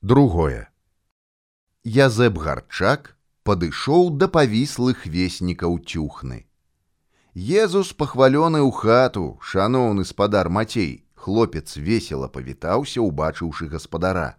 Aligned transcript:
другое. 0.00 0.70
Язэб 1.84 2.38
гарчак 2.38 3.16
падышоў 3.42 4.14
да 4.18 4.28
павіслых 4.28 5.06
веснікаў 5.06 5.78
цюхны. 5.82 6.46
Езус 7.34 7.92
пахвалёны 7.92 8.62
ў 8.62 8.70
хату 8.70 9.38
шаноўны 9.42 10.04
спадар 10.04 10.48
мацей. 10.48 11.04
Хлопец 11.18 11.76
весела 11.76 12.28
павітаўся 12.28 13.02
убачыўшы 13.02 13.66
гаспадара. 13.68 14.38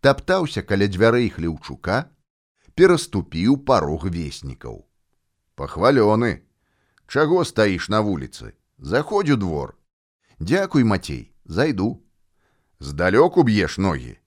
Таптаўся 0.00 0.62
каля 0.62 0.86
дзвярэй 0.86 1.32
хлеўчука 1.32 2.12
пераступіў 2.76 3.64
парог 3.64 4.04
веснікаў. 4.04 4.84
Пахвалёны. 5.56 6.44
Чаго 7.08 7.44
стаіш 7.48 7.88
на 7.88 8.04
вуліцы? 8.04 8.52
Заходзь 8.76 9.32
у 9.32 9.36
двор. 9.36 9.74
Дзякуй 10.38 10.84
мацей 10.84 11.32
зайду. 11.44 12.04
Здалёку 12.78 13.42
б'еш 13.42 13.78
ногі 13.78 14.20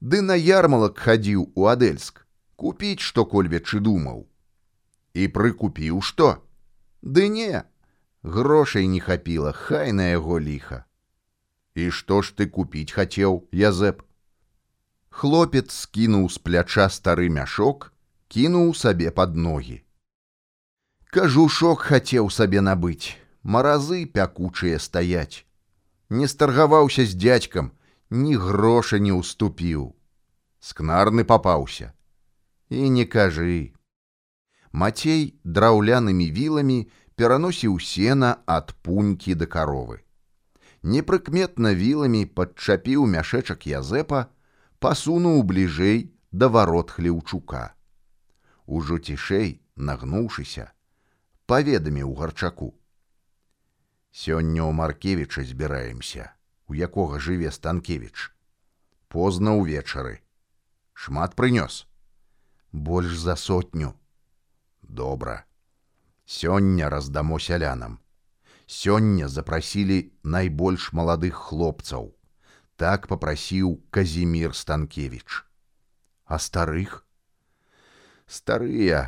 ды 0.00 0.20
на 0.24 0.34
ярмалак 0.34 0.98
хадзіў 0.98 1.52
у 1.54 1.68
адельск 1.68 2.24
купіць 2.56 3.00
што 3.04 3.24
кольвечы 3.24 3.80
думаў. 3.80 4.28
І 5.14 5.28
прыкупіў 5.28 6.00
што? 6.00 6.28
Ды 7.02 7.28
не 7.28 7.64
грошай 8.22 8.86
не 8.86 9.00
хапіла 9.00 9.52
хай 9.52 9.92
на 9.92 10.08
яго 10.12 10.38
ліха. 10.38 10.84
І 11.74 11.90
што 11.90 12.20
ж 12.22 12.36
ты 12.36 12.46
купіць 12.46 12.92
хацеў 12.92 13.44
язэп? 13.52 14.02
Хлопец 15.10 15.72
скінуў 15.72 16.28
з 16.28 16.38
пляча 16.38 16.88
стары 16.88 17.28
мяшок 17.28 17.92
кінуў 18.28 18.74
сабе 18.74 19.10
под 19.10 19.36
ногі. 19.36 19.82
Кажушок 21.10 21.88
хацеў 21.90 22.30
сабе 22.30 22.60
набыць 22.60 23.16
маразы 23.42 24.06
пякучыя 24.06 24.78
стаяць. 24.78 25.44
Не 26.10 26.28
старгаваўся 26.28 27.06
з 27.06 27.16
дзядзькам 27.16 27.72
ні 28.10 28.36
гроша 28.36 28.98
не 28.98 29.16
ўступіў 29.16 29.94
скнарны 30.60 31.24
папаўся 31.24 31.92
і 32.70 32.88
не 32.96 33.04
кажы 33.04 33.74
Мацей 34.72 35.34
драўлянымі 35.42 36.30
віламі 36.30 36.78
пераносіў 37.18 37.80
сена 37.82 38.30
ад 38.46 38.70
пунькі 38.86 39.34
да 39.34 39.46
каровы. 39.50 39.98
Непрыкметна 40.82 41.74
віламі 41.74 42.22
падчапіў 42.38 43.06
мяшэчак 43.14 43.66
язэпа, 43.66 44.30
пасунуў 44.78 45.42
бліжэй 45.50 46.14
да 46.30 46.48
варот 46.48 46.94
хлеўчука. 46.94 47.74
Ужо 48.64 49.02
цішэй, 49.02 49.58
нагнуўшыся, 49.76 50.70
паведаміў 51.50 52.14
гарчаку. 52.14 52.70
Сёння 54.14 54.62
ў 54.62 54.72
Маркевіча 54.72 55.42
збіраемся, 55.42 56.30
у 56.70 56.78
якога 56.78 57.18
жыве 57.18 57.50
станкевіч. 57.50 58.30
Позна 59.10 59.58
ўвечары. 59.58 60.22
Шмат 61.00 61.34
прынёс. 61.34 61.86
Больш 62.72 63.16
за 63.16 63.36
сотню. 63.36 63.94
Добра. 64.82 65.44
Сёння 66.26 66.90
раздамо 66.90 67.38
сялянам. 67.38 68.00
Сёння 68.66 69.28
запрасілі 69.28 70.12
найбольш 70.22 70.92
маладых 70.92 71.40
хлопцаў 71.48 72.12
так 72.76 73.06
попрасіў 73.08 73.72
казімир 73.96 74.54
станкевич 74.56 75.40
а 76.24 76.38
старых 76.38 76.92
старыя 78.36 79.00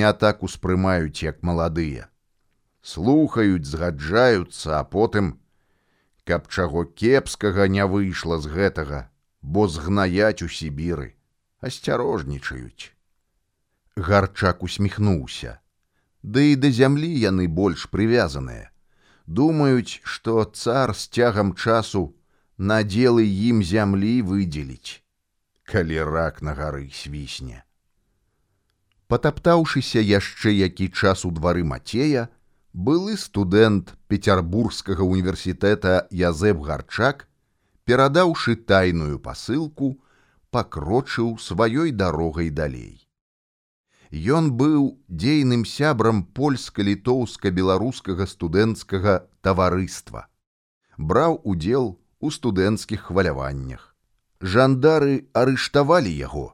не 0.00 0.12
так 0.24 0.44
успрымаюць 0.48 1.24
як 1.26 1.40
маладыя 1.50 2.06
слухаюць 2.92 3.68
згаджаюцца 3.72 4.76
а 4.80 4.84
потым 4.96 5.32
каб 6.24 6.48
чаго 6.48 6.84
кепскага 7.04 7.68
не 7.78 7.88
выйшла 7.96 8.40
з 8.44 8.54
гэтага 8.54 9.02
бо 9.42 9.68
згнаяць 9.68 10.44
у 10.46 10.52
сібіры 10.60 11.10
асцярожнічаюць. 11.62 12.92
Гарчак 13.96 14.62
усміхнуўся. 14.66 15.58
Ды 16.22 16.52
і 16.52 16.56
да 16.62 16.70
зямлі 16.70 17.10
яны 17.22 17.48
больш 17.48 17.86
прывязаныя. 17.94 18.70
Думаюць 19.26 20.02
што 20.02 20.44
цар 20.44 20.94
з 20.94 21.08
цягам 21.08 21.54
часу 21.54 22.02
надзелы 22.58 23.24
ім 23.26 23.62
зямлі 23.62 24.14
выдзеліць, 24.30 25.02
калі 25.64 26.02
рак 26.10 26.42
на 26.42 26.54
гары 26.54 26.90
свісне. 26.94 27.62
Патаптаўшыся 29.08 30.00
яшчэ 30.00 30.54
які 30.56 30.88
час 30.88 31.24
у 31.28 31.30
двары 31.30 31.64
мацея, 31.64 32.28
былы 32.72 33.16
студэнт 33.20 33.92
пецярбургскага 34.08 35.04
універсітэта 35.04 36.06
Язэб 36.10 36.62
гарчак, 36.64 37.26
перадаўшы 37.84 38.56
тайную 38.56 39.18
пасылку, 39.18 39.98
пакрочыў 40.52 41.38
сваёй 41.40 41.90
дарогай 41.90 42.50
далей. 42.50 43.08
Ён 44.12 44.52
быў 44.60 45.00
дзейным 45.08 45.64
сябрам 45.64 46.20
польска-літоўска-беларускага 46.36 48.28
студэнцкага 48.28 49.14
таварыства. 49.40 50.28
Браў 50.98 51.40
удзел 51.44 51.96
у 52.20 52.30
студэнцкіх 52.30 53.08
хваляваннях. 53.08 53.96
Жандары 54.40 55.28
арыштавалі 55.32 56.12
яго. 56.12 56.52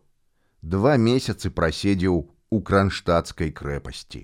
Два 0.63 0.97
месяцы 0.97 1.51
праседзеў 1.51 2.31
у 2.51 2.61
кранштадтскай 2.63 3.51
крэпасці. 3.51 4.23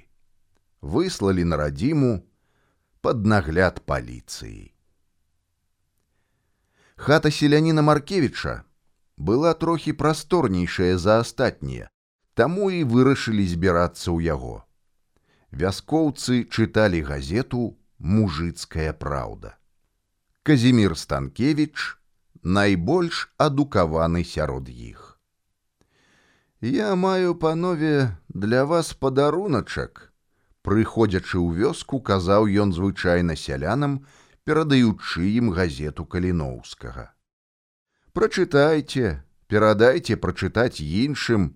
Выслалі 0.80 1.42
на 1.44 1.58
радзіму 1.58 2.22
пад 3.02 3.26
нагляд 3.26 3.82
паліцыі. 3.82 4.70
Хата 6.94 7.34
селяніна 7.34 7.82
Маркевіча 7.82 8.62
была 9.16 9.54
трохі 9.54 9.92
прасторнейшая 9.92 10.98
за 10.98 11.20
астатнія, 11.20 11.88
таму 12.34 12.70
і 12.70 12.84
вырашылі 12.84 13.46
збірацца 13.46 14.10
ў 14.10 14.34
яго. 14.34 14.66
Вяскоўцы 15.54 16.44
чыталі 16.50 17.02
газету 17.06 17.78
мужыцкая 17.98 18.92
праўда. 18.92 19.54
Казімир 20.42 20.98
Станкевич 20.98 21.96
найбольш 22.42 23.30
адукаваны 23.38 24.24
сярод 24.24 24.68
іх. 24.68 25.14
Я 26.60 26.94
маю 26.96 27.34
панове 27.34 28.18
для 28.28 28.64
вас 28.64 28.92
падаруначак, 28.94 30.12
прыходзячы 30.66 31.38
ў 31.38 31.54
вёску 31.54 32.00
казаў 32.00 32.50
ён 32.50 32.72
звычайна 32.72 33.36
сялянам, 33.36 34.04
перадаючы 34.44 35.24
ім 35.38 35.52
газету 35.56 36.04
каліноўскага. 36.04 37.13
Прачытайце, 38.14 39.08
перадайце 39.50 40.14
прачытаць 40.24 40.78
іншым, 40.78 41.46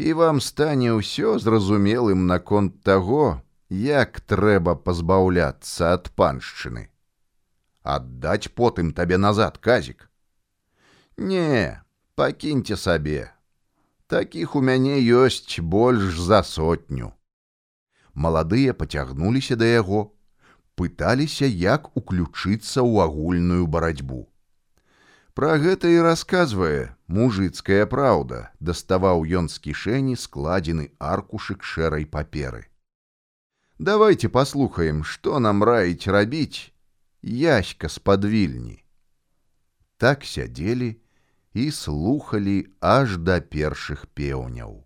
і 0.00 0.12
вам 0.20 0.38
стане 0.40 0.94
ўсё 0.96 1.32
зразумелым 1.44 2.22
наконт 2.30 2.78
таго, 2.88 3.42
як 3.68 4.22
трэба 4.32 4.74
пазбаўляцца 4.86 5.90
ад 5.96 6.08
паншчыны. 6.16 6.86
Аддаць 7.84 8.48
потым 8.56 8.94
табе 8.96 9.20
назад 9.20 9.60
казік. 9.60 10.08
Не 11.18 11.84
пакіньце 12.16 12.80
сабе. 12.80 13.28
Такіх 14.08 14.56
у 14.56 14.64
мяне 14.64 14.96
ёсць 15.04 15.60
больш 15.60 16.16
за 16.16 16.40
сотню. 16.54 17.12
Маладыя 18.14 18.72
пацягнуліся 18.72 19.60
да 19.60 19.68
яго 19.68 20.02
пыталіся 20.80 21.44
як 21.44 21.92
уключыцца 21.92 22.80
ў 22.80 23.04
агульную 23.04 23.68
барацьбу 23.68 24.29
Пра 25.34 25.56
гэта 25.62 25.88
і 25.88 26.00
расказвае 26.06 26.96
мужыцкая 27.06 27.86
праўда 27.86 28.50
даставаў 28.60 29.24
ён 29.42 29.48
з 29.48 29.62
кішэні 29.68 30.16
складзены 30.16 30.90
аркушык 30.98 31.62
шэрай 31.62 32.04
паперы 32.04 32.70
давайте 33.80 34.28
паслухаем 34.28 35.02
што 35.04 35.40
нам 35.40 35.64
раіць 35.64 36.06
рабіць 36.06 36.72
яська 37.22 37.88
з-пад 37.88 38.24
вільні. 38.24 38.84
Так 39.96 40.24
сядзелі 40.24 40.96
і 41.54 41.70
слухалі 41.70 42.56
аж 42.80 43.16
да 43.16 43.40
першых 43.40 44.04
пеўняў. 44.12 44.84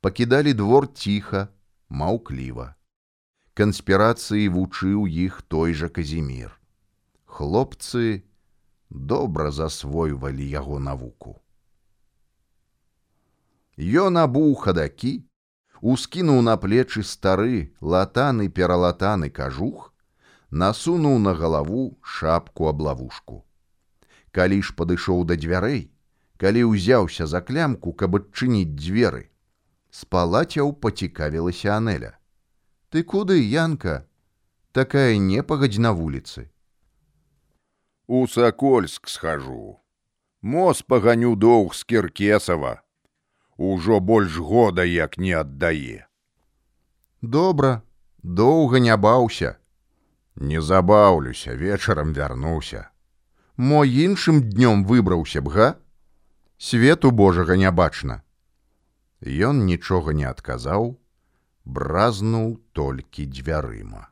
Пакідалі 0.00 0.52
двор 0.52 0.88
ціха, 0.92 1.48
маўкліва. 1.88 2.76
Канспірацыі 3.56 4.48
вучыў 4.48 5.08
іх 5.08 5.42
той 5.42 5.74
жа 5.74 5.88
казімир. 5.88 6.52
Хлопцы 7.24 8.24
добра 8.90 9.50
засвойвалі 9.50 10.48
яго 10.50 10.78
навуку. 10.78 11.38
Ён 13.78 14.18
абуў 14.20 14.54
хадакі, 14.60 15.24
ускінуў 15.80 16.42
на 16.42 16.56
плечы 16.60 17.02
стары 17.02 17.72
латаны 17.80 18.50
пералатаны 18.50 19.30
кажух 19.30 19.94
насунуў 20.50 21.18
на 21.18 21.34
галаву 21.34 21.96
шапку 22.02 22.68
аблавушку. 22.68 23.44
Калі 24.32 24.62
ж 24.62 24.74
падышоў 24.76 25.24
да 25.24 25.38
дзвярэй, 25.38 25.90
калі 26.36 26.64
ўзяўся 26.74 27.26
за 27.26 27.40
клямку, 27.40 27.92
каб 27.92 28.16
адчыніць 28.18 28.74
дзверы, 28.74 29.30
спалацяў 29.90 30.72
пацікавілася 30.74 31.76
Анеля. 31.76 32.18
Ты 32.90 33.02
куды, 33.02 33.38
Янка, 33.38 34.06
такая 34.72 35.16
непагадзь 35.16 35.78
на 35.78 35.92
вуліцы. 35.92 36.50
У 38.12 38.26
сакольск 38.26 39.08
схожу. 39.08 39.78
Мо 40.42 40.74
спаганю 40.74 41.36
доўг 41.36 41.74
з 41.78 41.84
кіркесава. 41.84 42.82
Ужо 43.56 44.00
больш 44.00 44.36
года 44.36 44.82
як 44.84 45.18
не 45.18 45.30
аддае. 45.30 46.08
Добра, 47.22 47.82
доўга 48.22 48.80
не 48.80 48.96
баўся. 48.96 49.58
Не 50.34 50.60
забаўлюся, 50.60 51.54
вечарам 51.54 52.10
вярнуўся. 52.12 52.90
Мо 53.56 53.84
іншым 53.84 54.42
днём 54.42 54.82
выбраўся 54.90 55.40
б 55.40 55.54
га? 55.54 55.68
Свету 56.58 57.12
Божага 57.12 57.54
не 57.54 57.70
бачна. 57.70 58.22
Ён 59.22 59.62
нічога 59.70 60.18
не 60.18 60.26
адказаў, 60.26 60.98
бразнуў 61.64 62.58
толькі 62.72 63.30
дзвярыма. 63.30 64.10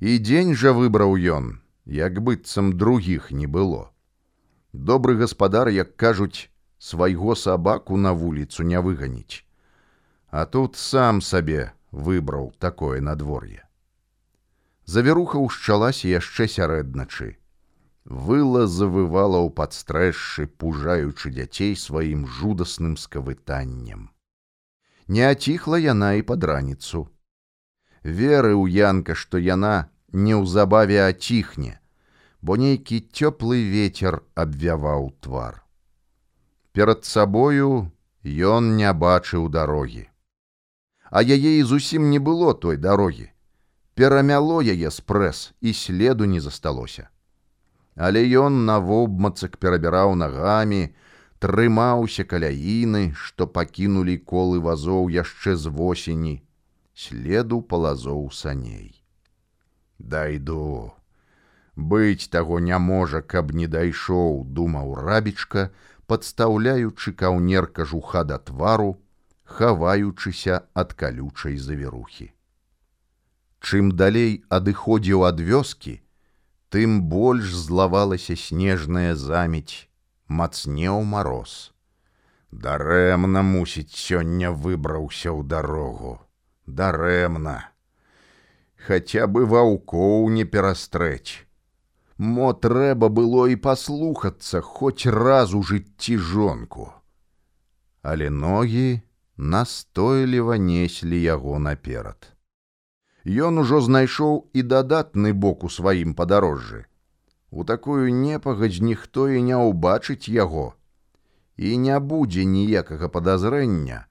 І 0.00 0.20
дзень 0.20 0.52
жа 0.52 0.76
выбраў 0.76 1.16
ён, 1.16 1.50
як 1.90 2.22
быццам 2.22 2.72
другіх 2.78 3.30
не 3.34 3.46
было. 3.46 3.90
Добры 4.72 5.16
гаспадар, 5.18 5.68
як 5.68 5.96
кажуць, 5.96 6.48
свайго 6.78 7.34
сабаку 7.34 7.96
на 7.96 8.12
вуліцу 8.12 8.62
не 8.62 8.80
выганіць. 8.80 9.42
А 10.30 10.46
тут 10.46 10.76
сам 10.76 11.20
сабе 11.20 11.72
выбраў 11.90 12.54
такое 12.58 13.00
надвор'е. 13.00 13.66
Завіруха 14.86 15.42
ўшчалася 15.42 16.06
яшчэ 16.06 16.46
сярэдначы. 16.46 17.36
Выла 18.04 18.66
завывала 18.70 19.42
ў 19.42 19.50
падстрэшшы, 19.50 20.46
пужаючы 20.46 21.34
дзяцей 21.34 21.74
сваім 21.74 22.26
жудасным 22.26 22.96
скавытаннем. 22.96 24.10
Не 25.08 25.26
аціхла 25.26 25.78
яна 25.82 26.14
і 26.14 26.22
пад 26.22 26.46
раніцу. 26.46 27.10
Веры 28.06 28.54
ў 28.54 28.70
янка, 28.70 29.18
што 29.18 29.42
яна 29.42 29.90
неўзабаве 30.12 31.02
аціхне, 31.02 31.79
бо 32.42 32.56
нейкі 32.56 33.00
цёплы 33.12 33.64
ветер 33.68 34.22
абвяваў 34.34 35.12
твар. 35.20 35.62
Перад 36.72 37.04
сабою 37.04 37.90
ён 38.24 38.76
не 38.76 38.92
бачыў 38.92 39.48
дарогі. 39.48 40.06
А 41.10 41.22
яе 41.22 41.58
і 41.58 41.62
зусім 41.62 42.10
не 42.10 42.18
было 42.18 42.54
той 42.54 42.76
дарогі. 42.76 43.30
Перамяло 43.94 44.62
яе 44.62 44.90
спрэс 44.90 45.52
і 45.60 45.72
следу 45.74 46.24
не 46.24 46.40
засталося. 46.40 47.08
Але 47.96 48.22
ён 48.24 48.64
навобмацак 48.64 49.58
перабіраў 49.58 50.14
нагамі, 50.14 50.94
трымаўся 51.42 52.24
каляіны, 52.24 53.12
што 53.12 53.46
пакінулі 53.46 54.16
колы 54.18 54.60
вазоў 54.60 55.10
яшчэ 55.10 55.56
з 55.56 55.66
восені, 55.66 56.34
следу 56.94 57.60
палазоў 57.60 58.30
саней. 58.30 59.02
Дайду, 59.98 60.92
быць 61.80 62.28
таго 62.28 62.60
не 62.60 62.78
можа, 62.78 63.22
каб 63.22 63.52
не 63.52 63.66
дайшоў, 63.66 64.44
думаў 64.44 64.94
рабічка, 65.00 65.70
падстаўляючы 66.06 67.12
каўнер 67.12 67.66
кажуха 67.66 68.24
да 68.24 68.38
твару, 68.38 68.98
хаваючыся 69.44 70.60
ад 70.74 70.94
калючай 70.94 71.56
завірухі. 71.56 72.30
Чым 73.60 73.92
далей 73.92 74.44
адыходзіў 74.48 75.26
ад 75.28 75.40
вёскі, 75.40 76.00
тым 76.70 77.02
больш 77.12 77.52
злавалася 77.66 78.36
снежная 78.36 79.14
замець, 79.14 79.90
мацнеў 80.28 81.02
мароз. 81.04 81.72
Дарэмна 82.50 83.42
мусіць 83.42 83.94
сёння 83.94 84.50
выбраўся 84.50 85.30
ў 85.30 85.46
дарогу. 85.46 86.18
Дарэмна. 86.66 87.70
Хаця 88.86 89.26
бы 89.26 89.44
ваўкоў 89.46 90.30
не 90.34 90.44
перастрэць. 90.44 91.46
Мо 92.20 92.52
трэба 92.52 93.08
было 93.08 93.46
і 93.48 93.54
паслухацца 93.56 94.60
хоць 94.60 95.08
раз 95.08 95.54
у 95.56 95.62
жыцці 95.68 96.16
жонку. 96.30 96.92
Але 98.02 98.28
ногі 98.28 99.00
настойліва 99.36 100.58
неслі 100.60 101.16
яго 101.16 101.56
наперад. 101.66 102.28
Ён 103.24 103.64
ужо 103.64 103.80
знайшоў 103.80 104.36
і 104.52 104.66
дадатны 104.72 105.32
бок 105.32 105.64
у 105.64 105.72
сваім 105.72 106.12
падарожжы. 106.12 106.84
У 107.50 107.64
такую 107.64 108.12
непагадзь 108.12 108.84
ніхто 108.84 109.28
і 109.28 109.40
не 109.40 109.56
ўбачыць 109.56 110.28
яго, 110.28 110.74
і 111.56 111.76
не 111.88 111.96
будзе 112.00 112.44
ніякага 112.44 113.08
падазрэння, 113.08 114.04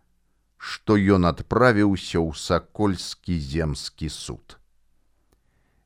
што 0.58 0.98
ён 0.98 1.30
адправіўся 1.30 2.18
ў 2.18 2.34
сакольскі 2.34 3.38
земскі 3.38 4.10
суд 4.10 4.59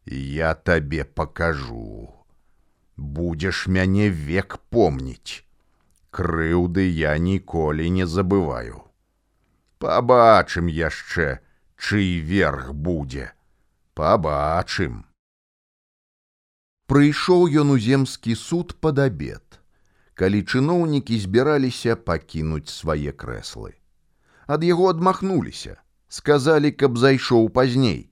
я 0.06 0.54
табе 0.54 1.04
пакажу. 1.04 2.14
Будзеш 2.98 3.68
мяне 3.68 4.10
век 4.10 4.58
помніць. 4.70 5.46
Крыўды 6.12 6.86
я 6.86 7.18
ніколі 7.18 7.90
не 7.90 8.06
забываю. 8.06 8.84
Пабачым 9.80 10.68
яшчэ, 10.68 11.40
чый 11.78 12.20
верх 12.20 12.74
будзе. 12.74 13.34
Пабачым. 13.96 15.06
Прыйшоў 16.86 17.50
ён 17.64 17.74
у 17.74 17.78
земскі 17.80 18.36
суд 18.36 18.76
пад 18.80 19.00
абед, 19.00 19.60
калі 20.14 20.44
чыноўнікі 20.44 21.18
збіраліся 21.18 21.96
пакінуць 21.96 22.70
свае 22.70 23.12
крэслы. 23.12 23.74
Ад 24.46 24.62
яго 24.62 24.90
адмахнуліся, 24.94 25.80
сказалі, 26.10 26.72
каб 26.72 27.00
зайшоў 27.02 27.50
пазней. 27.50 28.12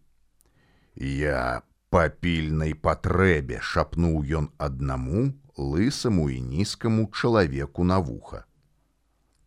Я 0.95 1.61
па 1.91 2.07
пільнай 2.23 2.73
патрэбе 2.87 3.59
шапнуў 3.71 4.17
ён 4.39 4.49
аднаму 4.69 5.27
лысаму 5.57 6.27
і 6.31 6.39
нізкаму 6.41 7.07
чалавеку 7.11 7.83
на 7.83 7.99
вуха. 7.99 8.43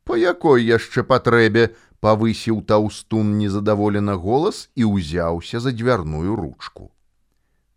Па 0.05 0.21
якой 0.21 0.65
яшчэ 0.69 1.03
патрэбе 1.11 1.69
павысіў 2.05 2.61
таўстун 2.69 3.37
незадаволена 3.41 4.17
голас 4.25 4.69
і 4.77 4.91
ўзяўся 4.95 5.61
за 5.67 5.73
дзвярную 5.73 6.37
ручку. 6.37 6.91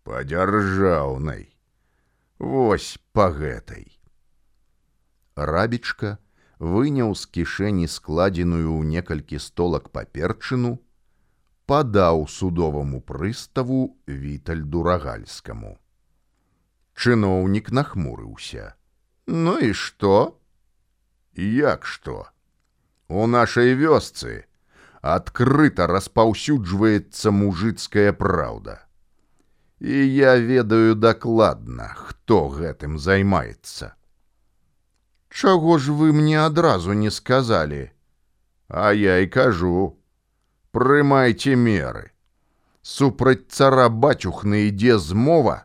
Па 0.04 0.24
дзяржаўнай, 0.24 1.48
Вось 2.38 3.00
па 3.12 3.30
гэтай. 3.34 3.98
Рабічка 5.34 6.18
выняў 6.58 7.14
з 7.18 7.26
кішэні 7.26 7.88
складзеную 7.90 8.70
ў 8.78 8.86
некалькі 8.86 9.42
столак 9.42 9.90
паперчыну, 9.90 10.78
падаў 11.68 12.24
судоваму 12.32 13.00
прыставу 13.04 13.80
вітальду 14.08 14.82
рагальскаму. 14.86 15.76
Чыноўнік 16.96 17.70
нахмурыўся. 17.76 18.72
Ну 19.28 19.58
і 19.60 19.74
што? 19.76 20.40
Як 21.36 21.84
што? 21.84 22.32
У 23.08 23.26
нашай 23.26 23.76
вёсцы 23.76 24.48
адкрыта 25.02 25.86
распаўсюджваецца 25.86 27.30
мужыцкая 27.30 28.12
праўда. 28.12 28.80
І 29.78 30.08
я 30.08 30.34
ведаю 30.36 30.96
дакладна, 30.96 31.92
хто 31.94 32.48
гэтым 32.48 32.98
займаецца. 32.98 33.92
Чаго 35.28 35.78
ж 35.78 35.92
вы 35.92 36.12
мне 36.12 36.40
адразу 36.40 36.92
не 36.92 37.10
сказалі, 37.10 37.92
А 38.68 38.92
я 38.92 39.18
і 39.18 39.28
кажу, 39.28 39.96
прымайце 40.78 41.56
меры. 41.58 42.12
Супраць 42.86 43.50
цара 43.50 43.88
бацюхны 43.90 44.68
ідзе 44.70 44.98
змова 45.02 45.64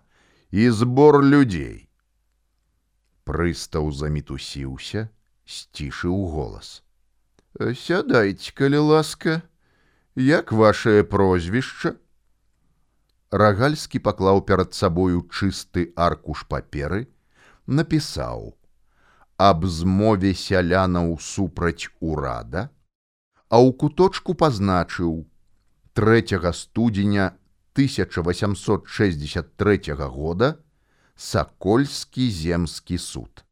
і 0.49 0.69
збор 0.73 1.21
людзей. 1.21 1.85
Прыстаў 3.29 3.91
замітусіўся, 3.93 5.05
сцішыў 5.45 6.17
голас. 6.33 6.81
Сядайце, 7.77 8.49
калі 8.57 8.81
ласка, 8.89 9.41
як 10.17 10.51
вашее 10.51 11.05
прозвішча? 11.05 11.93
Рагальскі 13.29 14.01
паклаў 14.01 14.41
перад 14.49 14.73
сабою 14.73 15.21
чысты 15.29 15.93
аркуш 15.93 16.45
паперы, 16.49 17.05
напісаў: 17.69 18.57
аб 19.37 19.65
змове 19.69 20.33
сялянаў 20.33 21.17
супраць 21.21 21.89
урада, 22.01 22.69
а 23.53 23.61
ў 23.61 23.69
куточку 23.77 24.33
пазначыў 24.33 25.29
3 25.93 26.49
студзеня 26.57 27.37
1863 27.77 29.93
года 30.13 30.57
сакольскі 31.15 32.31
земскі 32.37 32.97
суд. 32.97 33.45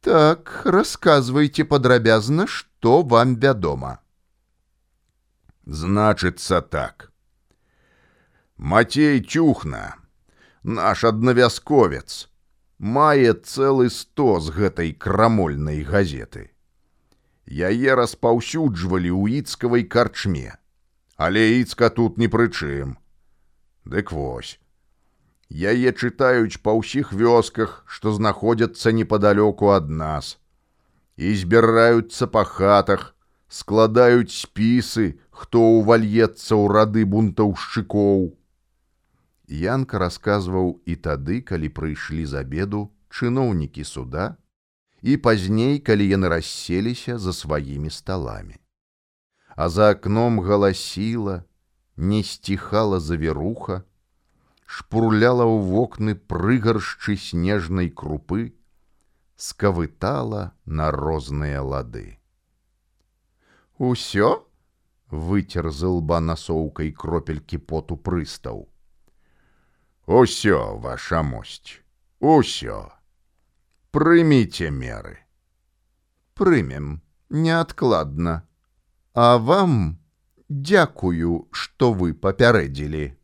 Так 0.00 0.62
расказвайце 0.64 1.64
падрабязна, 1.72 2.46
што 2.46 3.02
вам 3.02 3.34
вядома. 3.46 3.98
Значыцца 5.66 6.62
так. 6.62 7.10
Мацей 8.56 9.20
цюхна, 9.26 9.98
наш 10.62 11.02
аднавязковец, 11.02 12.30
мае 12.78 13.34
цэлы 13.34 13.90
сто 13.90 14.38
з 14.38 14.54
гэтай 14.54 14.94
крамольнай 14.94 15.82
газеты 15.82 16.54
яе 17.50 17.94
распаўсюджвалі 17.98 19.10
ў 19.10 19.42
іцкавай 19.42 19.84
карчме. 19.84 20.54
Але 21.20 21.60
іцка 21.60 21.90
тут 21.90 22.16
ні 22.16 22.30
пры 22.30 22.48
чым. 22.48 22.96
Дык 23.84 24.14
вось. 24.14 24.56
Яе 25.50 25.90
чытаюць 25.90 26.62
па 26.62 26.72
ўсіх 26.78 27.12
вёсках, 27.12 27.82
што 27.90 28.14
знаходзяцца 28.14 28.94
непадалёку 28.94 29.74
ад 29.74 29.90
нас. 29.90 30.38
І 31.18 31.34
збіраюцца 31.34 32.30
па 32.30 32.46
хатах, 32.46 33.14
складаюць 33.50 34.30
спісы, 34.30 35.18
хто 35.34 35.58
ўвальецца 35.82 36.54
ў 36.54 36.64
рады 36.70 37.02
бунтаўшчыкоў. 37.04 38.30
Янка 39.50 39.98
расказваў 39.98 40.78
і 40.86 40.94
тады, 40.94 41.42
калі 41.42 41.68
прыйшлі 41.74 42.24
з 42.30 42.46
абеду 42.46 42.94
чыноўнікі 43.10 43.82
суда, 43.82 44.38
і 45.02 45.16
пазней, 45.16 45.78
калі 45.80 46.06
яны 46.08 46.28
расселіся 46.28 47.18
за 47.18 47.32
сваімі 47.32 47.90
сталамі. 47.90 48.56
А 49.56 49.68
за 49.68 49.90
акном 49.90 50.40
галасіла, 50.40 51.44
не 51.96 52.22
сціхала 52.22 53.00
завіруха, 53.00 53.82
шпурляла 54.66 55.44
ў 55.44 55.56
вокны 55.72 56.14
прыгаршчы 56.14 57.16
снежнай 57.16 57.90
крупы, 57.90 58.54
скавытала 59.36 60.52
на 60.64 60.90
розныя 60.90 61.64
лады. 61.64 62.20
Усё 63.80 64.46
выцер 65.10 65.70
з 65.72 65.88
лба 65.88 66.20
насоўкай 66.20 66.92
кропелькі 66.92 67.58
поту 67.58 67.96
прыстаў. 67.96 68.68
Усё, 70.06 70.76
ваша 70.76 71.22
мосць, 71.22 71.80
усё. 72.20 72.99
Прыміце 73.90 74.70
меры. 74.70 75.18
Прымем 76.38 77.02
неадкладна. 77.28 78.46
А 79.14 79.36
вам 79.38 79.98
дзякую, 80.48 81.50
што 81.50 81.92
вы 81.92 82.14
папярэдзілі. 82.14 83.18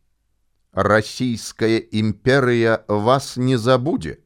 Расійская 0.72 1.78
імперыя 2.00 2.82
вас 2.88 3.36
не 3.36 3.56
забудзе. 3.56 4.18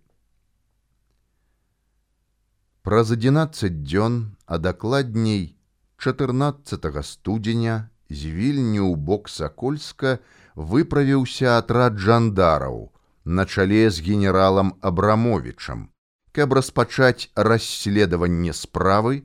Праз 2.83 3.13
11 3.13 3.85
дзён, 3.85 4.37
а 4.47 4.57
дакладней 4.59 5.61
14 5.99 7.05
студзеня 7.05 7.91
з 8.09 8.33
вільню 8.33 8.89
ў 8.89 8.97
бок 8.97 9.29
сакольска 9.29 10.19
выправіўся 10.57 11.61
атрад 11.61 12.01
жандараў 12.01 12.89
на 13.25 13.45
чале 13.45 13.91
з 13.91 14.01
генералам 14.01 14.73
абрамовичам, 14.81 15.91
каб 16.33 16.55
распачаць 16.55 17.31
расследаванне 17.35 18.53
справы 18.53 19.25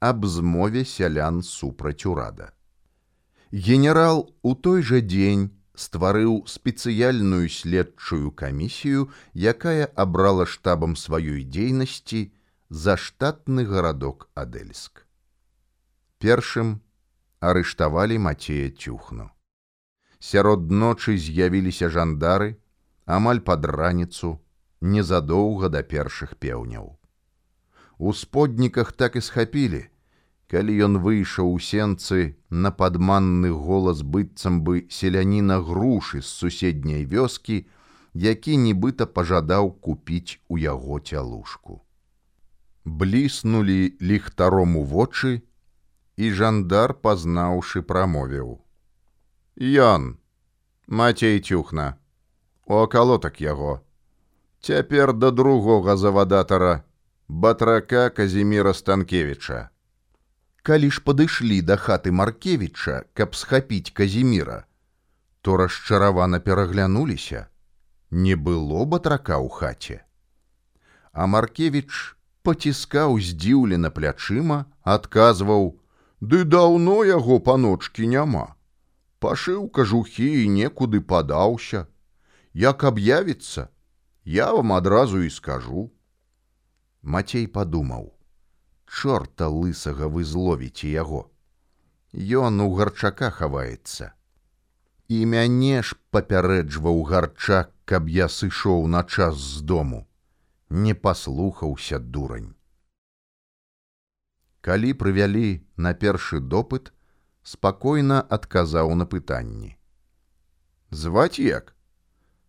аб 0.00 0.26
змове 0.26 0.84
сялян 0.84 1.42
супраць 1.42 2.06
урада. 2.06 2.52
Генерал 3.52 4.30
у 4.42 4.54
той 4.54 4.82
жа 4.82 5.00
дзень 5.00 5.50
стварыў 5.74 6.44
спецыяльную 6.46 7.48
следчую 7.48 8.30
камісію, 8.32 9.08
якая 9.34 9.86
абрала 9.96 10.46
штабам 10.46 10.96
сваёй 10.96 11.44
дзейнасці 11.44 12.32
заштатны 12.70 13.64
гарадок 13.64 14.28
Адельск. 14.34 15.06
Першым 16.18 16.80
арыштавалі 17.40 18.18
мацея 18.18 18.70
цюхну. 18.70 19.30
Сярод 20.20 20.70
ночы 20.70 21.16
з'явіліся 21.16 21.88
жандары, 21.88 22.60
амаль 23.06 23.40
пад 23.40 23.64
раніцу, 23.64 24.36
незадоўга 24.80 25.68
да 25.68 25.82
першых 25.82 26.36
пеўняў. 26.36 26.96
У 27.98 28.12
сподніках 28.12 28.92
так 28.92 29.16
і 29.16 29.20
схапілі, 29.20 29.82
калі 30.50 30.76
ён 30.86 30.98
выйшаў 31.04 31.52
у 31.52 31.58
сенцы 31.58 32.36
на 32.50 32.70
падманны 32.70 33.50
голас 33.50 34.02
быццам 34.02 34.62
бы 34.64 34.86
селяніна 34.88 35.60
грушы 35.60 36.22
з 36.22 36.26
суседняй 36.26 37.04
вёскі, 37.04 37.66
які 38.14 38.56
нібыта 38.56 39.06
пажадаў 39.06 39.70
купіць 39.84 40.40
у 40.48 40.58
яго 40.58 40.98
цялушку. 41.00 41.82
Бліснулі 42.84 43.94
ліхтаром 44.00 44.76
у 44.76 44.84
вочы, 44.84 45.42
і 46.16 46.30
жандар 46.36 46.92
пазнаўшы 47.04 47.80
прамовіў 47.90 48.58
Ён 49.60 50.16
мацей 50.86 51.40
цюхна 51.40 51.86
у 52.66 52.80
акалотак 52.80 53.40
яго 53.44 53.72
цяпер 54.60 55.12
да 55.12 55.30
другога 55.30 55.96
завадатара 55.96 56.82
батрака 57.28 58.10
казіміра 58.10 58.74
станкевіча 58.74 59.68
калі 60.62 60.90
ж 60.96 61.02
падышлі 61.06 61.60
да 61.72 61.76
хаты 61.76 62.12
маркевіча 62.20 63.02
каб 63.14 63.34
схапіць 63.42 63.94
казіміра 64.02 64.64
то 65.40 65.56
расчаравана 65.56 66.40
пераглянуліся 66.40 67.46
не 68.10 68.36
было 68.36 68.86
батрака 68.94 69.40
ў 69.40 69.48
хаце 69.58 69.98
а 71.12 71.26
маркевіч 71.26 72.16
паціскаў 72.42 73.20
здзіўлена 73.30 73.90
плячыма 73.90 74.64
адказваў 74.96 75.70
Ды 76.20 76.44
даўно 76.44 77.02
яго 77.08 77.40
паночкі 77.40 78.06
няма. 78.06 78.44
Пашыў 79.24 79.68
кажухі 79.76 80.28
і 80.44 80.48
некуды 80.52 81.00
падаўся. 81.00 81.86
Як 82.52 82.84
аб'явіцца, 82.84 83.68
я 84.24 84.52
вам 84.52 84.72
адразу 84.72 85.22
і 85.22 85.30
скажу. 85.30 85.90
Мацей 87.02 87.46
падумаў: 87.46 88.12
Чорта 88.86 89.48
лысага 89.48 90.08
вы 90.08 90.24
зловіце 90.24 90.88
яго. 90.88 91.30
Ён 92.12 92.60
у 92.60 92.74
гарчака 92.74 93.30
хаваецца. 93.30 94.12
І 95.08 95.26
мяне 95.26 95.82
ж 95.82 95.96
папярэджваў 96.10 97.02
гарчак, 97.02 97.74
каб 97.84 98.08
я 98.08 98.28
сышоў 98.28 98.86
на 98.86 99.02
час 99.02 99.36
з 99.36 99.60
дому. 99.62 100.06
Не 100.70 100.94
паслухаўся 100.94 101.98
дурань 101.98 102.54
калі 104.60 104.92
прывялі 105.00 105.64
на 105.76 105.92
першы 105.94 106.40
допыт, 106.40 106.92
спакойна 107.42 108.20
адказаў 108.36 108.94
на 108.94 109.06
пытанні. 109.06 109.76
Зваць 110.90 111.40
як? 111.40 111.74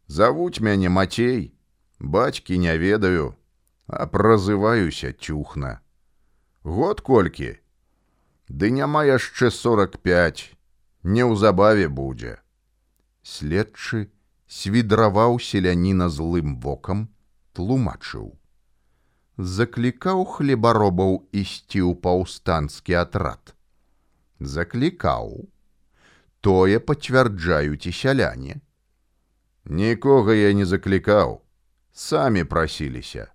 Завуць 0.07 0.59
мяне 0.59 0.89
мацей, 0.89 1.55
бацькі 2.01 2.58
не 2.58 2.74
ведаю, 2.81 3.38
а 3.88 4.10
празываюся 4.10 5.13
цюхна. 5.13 5.79
Год 6.63 7.01
колькі? 7.01 7.62
Ды 8.50 8.74
няма 8.74 9.05
яшчэ 9.05 9.53
45, 9.53 10.58
неўзабаве 11.05 11.88
будзе. 11.88 12.41
Следчы 13.22 14.10
свідраваў 14.50 15.39
селяніна 15.39 16.10
злым 16.10 16.60
вокам, 16.60 17.08
тлумачыў 17.53 18.41
заклікаў 19.41 20.25
хлебаробаў 20.25 21.25
ісці 21.34 21.81
ў 21.81 21.98
паўстанскі 21.98 22.93
атрад. 23.01 23.55
Заклікаў. 24.39 25.50
Тое 26.41 26.79
пацвярджаюць 26.79 27.86
і 27.86 27.93
сяляне. 27.93 28.62
Нікога 29.65 30.34
я 30.34 30.53
не 30.53 30.65
заклікаў, 30.65 31.40
самі 31.93 32.43
прасіліся. 32.43 33.27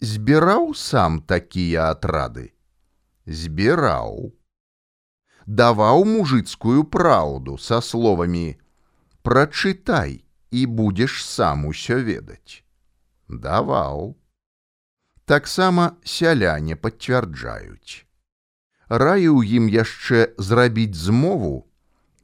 Збіраў 0.00 0.74
сам 0.74 1.20
такія 1.20 1.90
атрады. 1.90 2.52
Збіраў. 3.26 4.32
Даваў 5.46 6.04
мужыцкую 6.04 6.84
праўду 6.84 7.58
са 7.58 7.80
словамі: 7.80 8.58
Прачытай 9.22 10.24
і 10.50 10.66
будзеш 10.66 11.24
сам 11.24 11.66
усё 11.66 12.02
ведаць. 12.02 12.62
Даваў 13.28 14.14
таксама 15.24 15.96
сяляне 16.04 16.76
пацвярджаюць. 16.76 18.06
Раіў 18.88 19.42
ім 19.42 19.68
яшчэ 19.72 20.34
зрабіць 20.36 20.98
змову 20.98 21.66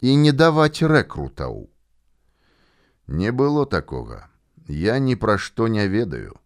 і 0.00 0.16
не 0.16 0.32
даваць 0.32 0.82
рэкрутаў. 0.82 1.70
Не 3.08 3.32
было 3.32 3.64
такога, 3.64 4.27
я 4.68 4.98
ні 4.98 5.16
пра 5.16 5.38
што 5.38 5.68
не 5.68 5.88
ведаю. 5.88 6.36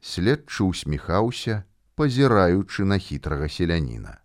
Следчы 0.00 0.64
усміхаўся, 0.64 1.64
пазіраючы 1.94 2.84
на 2.84 2.98
хітрага 2.98 3.48
селяніна. 3.48 4.18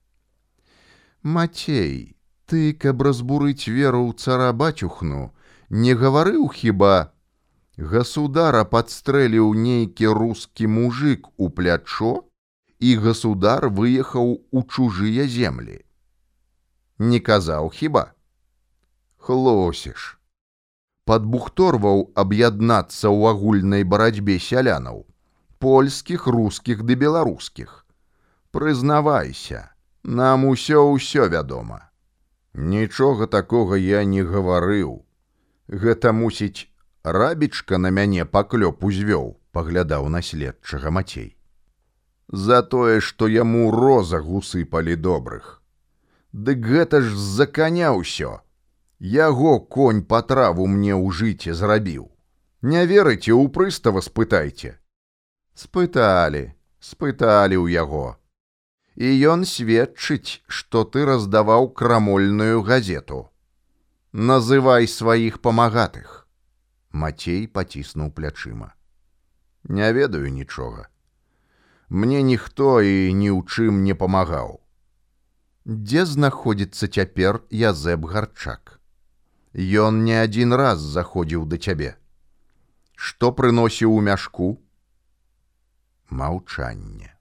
Мацей, 1.23 2.15
ты, 2.45 2.73
каб 2.73 3.01
разбурыць 3.01 3.67
веру 3.67 4.07
ў 4.07 4.17
цара 4.17 4.51
бацюхну, 4.53 5.31
не 5.69 5.93
гаварыў 5.93 6.49
хіба, 6.49 7.13
государа 7.77 8.63
подстрэліў 8.65 9.53
нейкі 9.53 10.07
рускі 10.07 10.67
мужик 10.67 11.27
у 11.37 11.49
плячо 11.49 12.25
і 12.79 12.95
государ 12.97 13.69
выехаў 13.69 14.35
у 14.51 14.63
чужыя 14.63 15.27
землі 15.27 15.81
не 17.01 17.19
казаў 17.19 17.69
хіба 17.69 18.13
хлосіш 19.17 20.20
подбухторваў 21.05 22.11
аб'яднацца 22.23 23.07
ў 23.09 23.35
агульнай 23.35 23.83
барацьбе 23.83 24.37
сялянаў 24.39 25.05
польскіх 25.61 26.25
рускіх 26.27 26.81
ды 26.89 26.97
беларускіх. 26.97 27.85
Прызнавайся 28.51 29.69
нам 30.03 30.45
усё 30.49 30.83
ўсё 30.91 31.29
вядома. 31.29 31.79
Нічога 32.53 33.27
такога 33.27 33.77
я 33.77 34.03
не 34.03 34.23
гаварыў. 34.23 35.05
Гэта 35.67 36.11
мусіць 36.11 36.67
рабічка 37.03 37.77
на 37.77 37.93
мяне 37.93 38.25
паклёп 38.25 38.83
узвёў 38.83 39.37
паглядаў 39.51 40.09
на 40.09 40.21
следчага 40.21 40.91
мацей. 40.91 41.35
За 42.27 42.61
тое 42.61 42.99
што 42.99 43.27
яму 43.27 43.71
роза 43.71 44.19
гусыпалі 44.19 44.95
добрых. 44.95 45.61
Дык 46.31 46.65
гэта 46.65 47.01
ж 47.01 47.15
з-за 47.15 47.47
каня 47.47 47.91
ўсё 47.95 48.39
яго 49.01 49.59
конь 49.59 50.05
па 50.13 50.21
траву 50.21 50.69
мне 50.77 50.93
ў 50.93 51.11
жыце 51.19 51.57
зрабіў 51.57 52.07
не 52.61 52.85
верыце 52.85 53.33
у 53.33 53.45
прыстава 53.59 54.05
спытайце 54.07 54.77
спыталі 55.65 56.47
спыталі 56.79 57.57
ў 57.57 57.77
яго 57.81 58.05
і 58.95 59.07
ён 59.33 59.45
сведчыць, 59.45 60.43
што 60.47 60.83
ты 60.83 61.05
раздаваў 61.05 61.69
крамольную 61.73 62.61
газету. 62.61 63.29
Называй 64.11 64.87
сваіх 64.87 65.39
памагатых. 65.41 66.27
Мацей 66.91 67.47
паціснуў 67.47 68.11
плячыма. 68.11 68.75
Не 69.63 69.91
ведаю 69.93 70.27
нічога. 70.27 70.89
Мне 71.89 72.21
ніхто 72.21 72.81
і 72.81 73.13
ні 73.13 73.31
ў 73.31 73.47
чым 73.47 73.83
не 73.87 73.95
памагаў. 73.95 74.59
Дзе 75.65 76.05
знаходзіцца 76.05 76.87
цяпер 76.87 77.41
Язэб 77.49 78.05
гарчак. 78.05 78.80
Ён 79.53 80.03
не 80.07 80.15
адзін 80.15 80.53
раз 80.55 80.79
заходзіў 80.79 81.45
да 81.45 81.57
цябе. 81.57 81.95
Што 82.95 83.31
прыносіў 83.35 83.91
у 83.91 83.99
мяшку? 83.99 84.61
Маўчанне. 86.09 87.11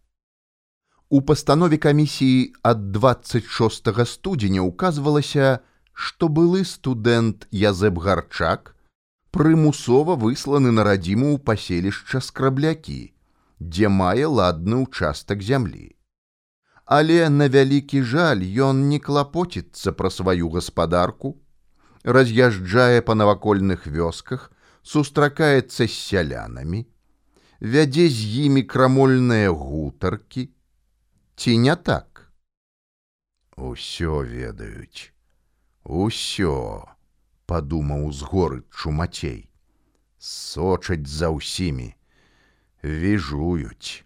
У 1.10 1.22
пастанове 1.26 1.78
камісіі 1.78 2.54
ад 2.62 2.92
26 2.92 4.06
студзеня 4.06 4.62
указвалася, 4.62 5.58
што 5.92 6.28
былы 6.28 6.62
студэнт 6.64 7.48
Язэб 7.50 7.98
гарчак 7.98 8.76
прымусова 9.30 10.14
высланы 10.14 10.70
на 10.70 10.84
радзіму 10.86 11.34
ў 11.34 11.38
паселішча 11.42 12.22
скраблякі, 12.22 13.10
дзе 13.58 13.90
мае 13.90 14.30
ладны 14.30 14.86
ўчастак 14.86 15.42
зямлі. 15.42 15.98
Але 16.86 17.26
на 17.30 17.46
вялікі 17.46 18.02
жаль 18.02 18.46
ён 18.46 18.86
не 18.90 18.98
клапоціцца 18.98 19.94
пра 19.94 20.10
сваю 20.10 20.50
гаспадарку, 20.54 21.39
раз'язджае 22.04 23.02
па 23.02 23.14
навакольных 23.14 23.86
вёсках, 23.86 24.50
сустракаецца 24.82 25.84
з 25.84 25.92
сялянамі, 25.92 26.86
вядзе 27.60 28.08
з 28.08 28.48
імі 28.48 28.62
крамольныя 28.64 29.52
гутаркі, 29.52 30.48
ці 31.36 31.56
не 31.68 31.76
так? 31.76 32.30
Усё 33.56 34.24
ведаюць 34.24 35.12
усё 35.84 36.86
падумаў 37.46 38.12
з 38.12 38.22
горы 38.22 38.62
чумацей 38.70 39.48
сочаць 40.18 41.08
за 41.08 41.30
ўсімі 41.32 41.94
віжуюць. 42.84 44.04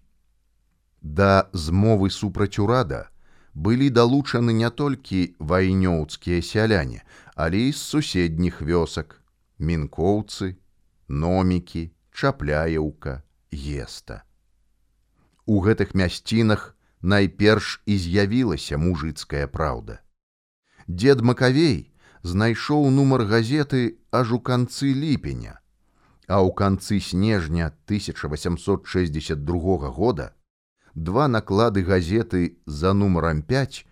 Да 1.02 1.50
змовы 1.52 2.10
супраць 2.10 2.58
урада 2.58 3.10
былі 3.54 3.90
далучаны 3.90 4.54
не 4.54 4.70
толькі 4.70 5.34
вайнёўцкія 5.38 6.40
сяляне 6.42 7.02
але 7.34 7.68
і 7.68 7.72
з 7.72 7.82
суседніх 7.82 8.62
вёсак 8.62 9.20
мінкоўцы 9.58 10.54
номікі 11.08 11.90
чапляеўка 12.10 13.22
геста 13.52 14.22
у 15.46 15.60
гэтых 15.60 15.94
мясцінах 15.94 16.76
найперш 17.02 17.82
і 17.86 17.98
з'явілася 17.98 18.78
мужыцкая 18.78 19.46
праўда. 19.46 20.00
Дед 20.88 21.20
Макавей 21.20 21.92
знайшоў 22.22 22.90
нумар 22.90 23.24
газеты 23.28 23.98
аж 24.10 24.32
у 24.32 24.40
канцы 24.40 24.92
ліпеня, 24.92 25.60
а 26.28 26.40
ў 26.40 26.52
канцы 26.56 27.00
снежня 27.00 27.72
1862 27.86 29.90
года 29.90 30.34
два 30.94 31.28
наклады 31.28 31.84
газеты 31.84 32.56
за 32.66 32.92
нумаром 32.92 33.42
5 33.42 33.86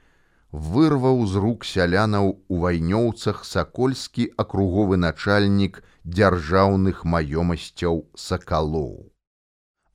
вырваў 0.52 1.24
з 1.26 1.40
рук 1.42 1.64
сялянаў 1.64 2.28
у 2.48 2.58
вайнёўцах 2.64 3.44
сакольскі 3.48 4.28
акруговы 4.36 5.00
начальнік 5.00 5.80
дзяржаўных 6.04 7.04
маёмасцяў 7.04 8.04
сакалоў. 8.14 9.08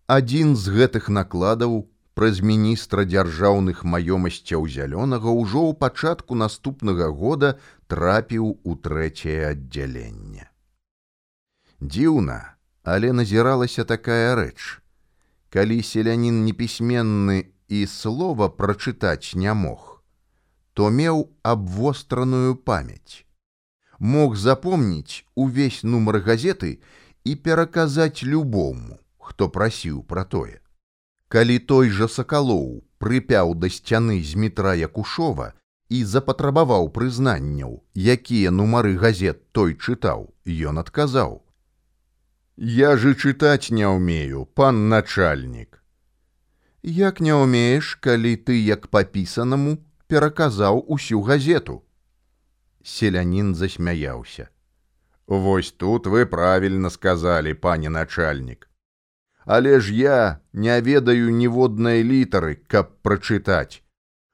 Адзін 0.08 0.56
з 0.56 0.74
гэтых 0.74 1.10
накладаў 1.14 1.86
праз 2.18 2.42
міністра 2.42 3.06
дзяржаўных 3.06 3.84
маёмасцяў 3.86 4.66
зялёнага 4.66 5.30
ўжо 5.30 5.62
ў 5.70 5.74
пачатку 5.78 6.34
наступнага 6.34 7.14
года 7.14 7.54
трапіў 7.86 8.58
у 8.64 8.76
трэцяе 8.88 9.54
аддзяленне. 9.54 10.50
Дзіўна, 11.78 12.58
але 12.82 13.14
назіралася 13.14 13.86
такая 13.86 14.34
рэч. 14.40 14.82
Калі 15.54 15.78
селянін 15.86 16.42
непісьменны 16.50 17.54
і 17.70 17.86
слова 17.86 18.50
прачытаць 18.50 19.38
не 19.38 19.54
мог, 19.54 19.87
то 20.78 20.92
меў 20.94 21.24
абвостраную 21.42 22.54
памяць. 22.70 23.26
Мог 23.98 24.36
запомніць 24.38 25.26
увесь 25.34 25.82
нумар 25.84 26.20
газеты 26.28 26.78
і 27.26 27.34
пераказаць 27.48 28.22
любому, 28.22 29.00
хто 29.18 29.48
прасіў 29.56 30.04
пра 30.12 30.24
тое. 30.24 30.62
Калі 31.34 31.58
той 31.72 31.90
жа 31.90 32.08
сакалоў 32.18 32.68
прыпяў 33.02 33.56
да 33.64 33.72
сцяны 33.74 34.20
з 34.22 34.38
метра 34.44 34.76
Якушова 34.78 35.48
і 35.90 36.04
запатрабаваў 36.12 36.92
прызнанняў, 36.94 37.82
якія 37.96 38.54
нумары 38.54 38.94
газет 39.02 39.42
той 39.58 39.74
чытаў, 39.74 40.30
ён 40.46 40.78
адказаў: 40.78 41.42
«Я 42.84 42.94
же 42.98 43.16
чытаць 43.16 43.74
не 43.74 43.90
ўмею, 43.90 44.46
пан 44.54 44.88
начальнік. 44.94 45.82
Як 46.84 47.20
не 47.20 47.34
ўмееш, 47.34 47.96
калі 47.98 48.38
ты 48.38 48.62
як 48.62 48.88
папісанаму 48.94 49.78
пераказаў 50.08 50.86
усю 50.88 51.22
газету. 51.22 51.82
Селянін 52.84 53.56
засмяяўся. 53.56 54.50
Вось 55.28 55.72
тут 55.72 56.08
вы 56.08 56.26
правільна 56.26 56.90
сказалі, 56.90 57.54
пане 57.54 57.90
начальнік 57.90 58.68
але 59.48 59.80
ж 59.80 59.96
я 59.96 60.40
не 60.54 60.82
ведаю 60.82 61.32
ніводнай 61.32 62.04
літары, 62.04 62.60
каб 62.68 63.00
прачытаць. 63.02 63.82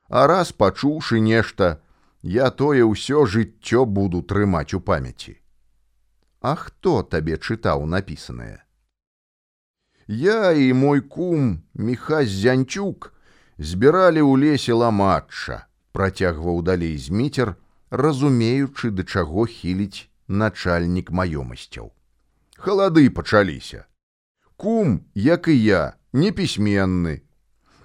А 0.09 0.25
раз 0.27 0.51
пачуўшы 0.51 1.21
нешта, 1.21 1.85
я 2.23 2.49
тое 2.49 2.81
ўсё 2.81 3.25
жыццё 3.29 3.85
буду 3.85 4.23
трымаць 4.25 4.73
у 4.73 4.81
памяці. 4.81 5.37
А 6.41 6.55
хто 6.57 7.03
табе 7.03 7.37
чытаў 7.37 7.85
напісанае? 7.85 8.65
Я 10.07 10.51
і 10.51 10.73
мой 10.73 11.01
кум 11.01 11.61
Міхась 11.73 12.33
Зянчук 12.33 13.12
збіралі 13.57 14.21
ў 14.25 14.33
лесе 14.41 14.73
ламачча, 14.73 15.67
працягваў 15.91 16.61
далей 16.61 16.97
зміцер, 16.97 17.55
разумеючы, 17.89 18.91
да 18.91 19.03
чаго 19.03 19.45
хіліць 19.45 20.09
начальнік 20.27 21.11
маёмасцяў. 21.11 21.91
Халады 22.57 23.09
пачаліся 23.09 23.85
кум, 24.63 25.01
як 25.13 25.47
і 25.47 25.63
я, 25.63 25.93
непісьменны. 26.13 27.21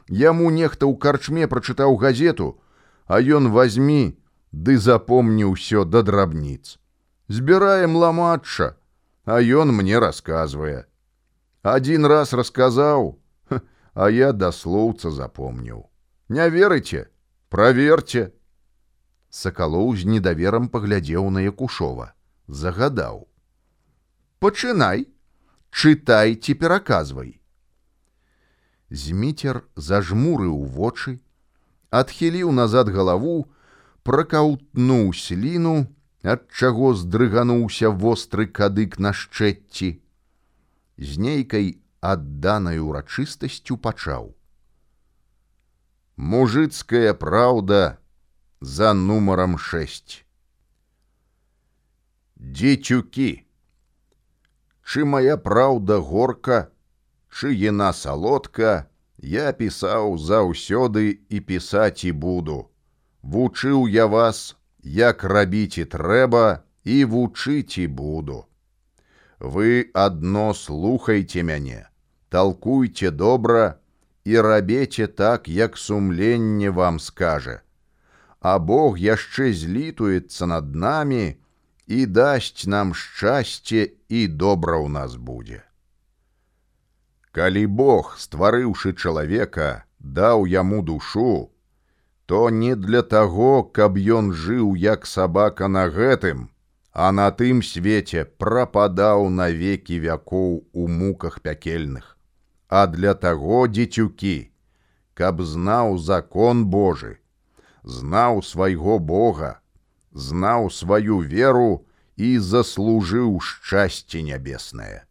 Яму 0.08 0.50
нехта 0.54 0.86
ў 0.86 0.94
карчме 0.94 1.50
прачытаў 1.50 1.98
газету, 1.98 2.62
а 3.10 3.18
ён 3.18 3.50
возьми 3.50 4.14
ды 4.54 4.78
запомні 4.78 5.50
ўсё 5.50 5.82
да 5.84 6.06
драбніц. 6.06 6.78
Збіраем 7.26 7.98
ламачча, 7.98 8.78
а 9.26 9.42
ён 9.42 9.74
мне 9.74 9.98
расказвае. 9.98 10.86
Адзін 11.66 12.06
раз 12.06 12.32
расказаў, 12.32 13.17
а 13.98 14.10
я 14.14 14.32
даслоўца 14.32 15.10
запомніў. 15.10 15.82
Не 16.30 16.44
верыце, 16.54 17.10
праверце. 17.50 18.30
Сакалоў 19.28 19.90
з 19.98 20.06
недаверам 20.06 20.68
паглядзеў 20.70 21.26
на 21.34 21.42
Якушова, 21.42 22.14
загадаў: 22.46 23.26
«Пачынай, 24.38 25.02
чытай 25.74 26.38
ці 26.38 26.54
пераказвай. 26.54 27.32
Зміцер 29.02 29.66
зажмурыў 29.74 30.62
вочы, 30.78 31.18
адхіліў 31.90 32.54
назад 32.54 32.94
галаву, 32.94 33.50
пракаўтнуў 34.06 35.10
сліну, 35.24 35.74
ад 36.22 36.46
чаго 36.54 36.94
здрыгануўся 36.94 37.90
востры 37.90 38.46
кадык 38.46 39.02
на 39.02 39.10
шчэцці. 39.10 39.90
З 41.02 41.10
нейкай 41.18 41.82
адданай 42.00 42.78
урачыстасцю 42.78 43.76
пачаў. 43.76 44.34
Мужыцкая 46.16 47.14
праўда 47.14 47.98
за 48.60 48.92
нумаром 48.94 49.58
6. 49.58 50.24
Дзецюкі 52.36 53.30
чы 54.88 55.04
моя 55.04 55.36
праўда 55.36 55.98
горка, 56.00 56.72
чы 57.28 57.52
яна 57.52 57.92
салодка, 57.92 58.88
я 59.20 59.52
пісаў 59.52 60.16
заўсёды 60.16 61.20
і 61.28 61.40
пісаць 61.40 62.08
і 62.08 62.12
буду. 62.12 62.70
Вучыў 63.22 63.84
я 63.92 64.06
вас, 64.06 64.56
як 64.80 65.24
рабіць 65.24 65.76
і 65.82 65.84
трэба 65.84 66.64
і 66.84 67.04
вучыць 67.04 67.76
і 67.84 67.86
буду. 67.86 68.46
Вы 69.38 69.90
адно 69.92 70.54
слухайте 70.54 71.42
мяне, 71.42 71.87
толкуйте 72.28 73.10
добра 73.10 73.74
і 74.24 74.40
рабеце 74.40 75.06
так, 75.06 75.48
як 75.48 75.78
сумленне 75.78 76.70
вам 76.70 77.00
скажа. 77.00 77.60
А 78.40 78.58
Бог 78.58 78.98
яшчэ 78.98 79.52
злітуецца 79.52 80.46
над 80.46 80.74
намі 80.74 81.36
і 81.86 82.06
дасць 82.06 82.66
нам 82.66 82.92
шчасце 82.94 83.88
і 84.08 84.26
добра 84.28 84.76
ў 84.76 84.88
нас 84.88 85.16
будзе. 85.16 85.64
Калі 87.32 87.64
Бог, 87.66 88.16
стварыўшы 88.20 88.92
чалавека, 88.92 89.84
даў 89.98 90.44
яму 90.46 90.82
душу, 90.82 91.50
то 92.26 92.50
не 92.50 92.76
для 92.76 93.02
таго, 93.02 93.64
каб 93.64 93.96
ён 93.96 94.32
жыў 94.32 94.76
як 94.76 95.06
сабака 95.06 95.68
на 95.68 95.88
гэтым, 95.88 96.50
а 96.92 97.08
на 97.12 97.30
тым 97.30 97.62
свеце 97.62 98.24
прападаў 98.42 99.28
на 99.32 99.48
векі 99.48 99.98
вякоў 100.04 100.68
у 100.72 100.88
муках 100.88 101.40
пякельных, 101.40 102.17
а 102.68 102.86
для 102.86 103.14
таго 103.14 103.66
дзецюкі, 103.66 104.52
каб 105.14 105.40
знаў 105.42 105.98
закон 105.98 106.64
Божы, 106.68 107.18
знаў 107.82 108.42
свайго 108.44 108.98
Бога, 108.98 109.60
знаў 110.12 110.70
сваю 110.70 111.20
веру 111.20 111.84
і 112.16 112.38
заслужыў 112.38 113.40
шчасце 113.40 114.22
нябеснае. 114.22 115.04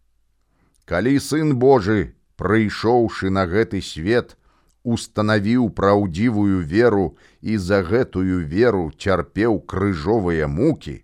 Калі 0.86 1.18
сын 1.20 1.58
Божы, 1.60 2.14
прыйшоўшы 2.38 3.34
на 3.34 3.48
гэты 3.50 3.82
свет, 3.82 4.38
устанавіў 4.84 5.68
праўдзівую 5.76 6.62
веру 6.64 7.18
і 7.42 7.58
за 7.58 7.82
гэтую 7.84 8.46
веру 8.48 8.92
цярпеў 8.96 9.60
крыжовыя 9.60 10.48
мукі, 10.48 11.04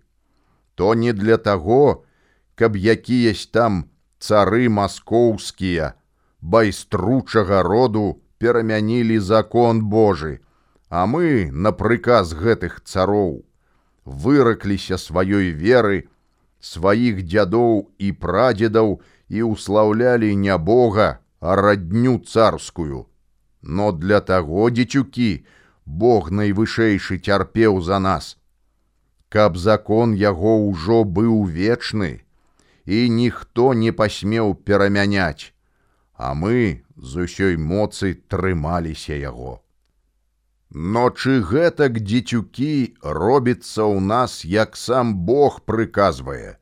то 0.74 0.94
не 0.94 1.12
для 1.12 1.36
таго, 1.36 2.06
каб 2.54 2.78
якіясь 2.78 3.46
там 3.46 3.84
цары 4.18 4.70
маскоўскія, 4.70 5.92
байстручага 6.44 7.62
роду 7.64 8.20
перамянілі 8.38 9.18
закон 9.18 9.80
Божы, 9.88 10.40
а 10.90 11.06
мы, 11.06 11.48
на 11.50 11.72
прыказ 11.72 12.34
гэтых 12.36 12.82
цароў, 12.84 13.48
выракліся 14.04 15.00
сваёй 15.00 15.56
веры, 15.56 16.04
сваіх 16.60 17.24
дзядоў 17.24 17.88
і 17.98 18.12
прадзедаў 18.12 19.00
і 19.28 19.48
ўслаўлялі 19.48 20.36
не 20.36 20.58
Бога, 20.58 21.08
а 21.40 21.56
радню 21.56 22.18
царскую. 22.20 23.08
Но 23.62 23.92
для 23.92 24.20
таго 24.20 24.68
дзецюкі 24.68 25.46
Бог 25.86 26.30
найвышэйшы 26.30 27.18
цярпеў 27.24 27.80
за 27.80 27.98
нас, 27.98 28.36
каб 29.32 29.56
закон 29.56 30.12
яго 30.12 30.60
ўжо 30.68 31.04
быў 31.08 31.48
вечны, 31.48 32.20
і 32.84 33.08
ніхто 33.08 33.72
не 33.72 33.96
пасмеў 33.96 34.54
перамяняць, 34.68 35.53
а 36.14 36.34
мы 36.34 36.82
з 36.96 37.26
усёй 37.26 37.56
моцы 37.56 38.14
трымаліся 38.28 39.14
яго. 39.18 39.60
Но 40.70 41.10
чы 41.10 41.38
гэтак 41.42 42.02
дзецюкі 42.02 42.98
робіцца 43.02 43.82
ў 43.86 44.00
нас, 44.00 44.44
як 44.44 44.76
сам 44.76 45.14
Бог 45.26 45.62
прыказвае, 45.62 46.58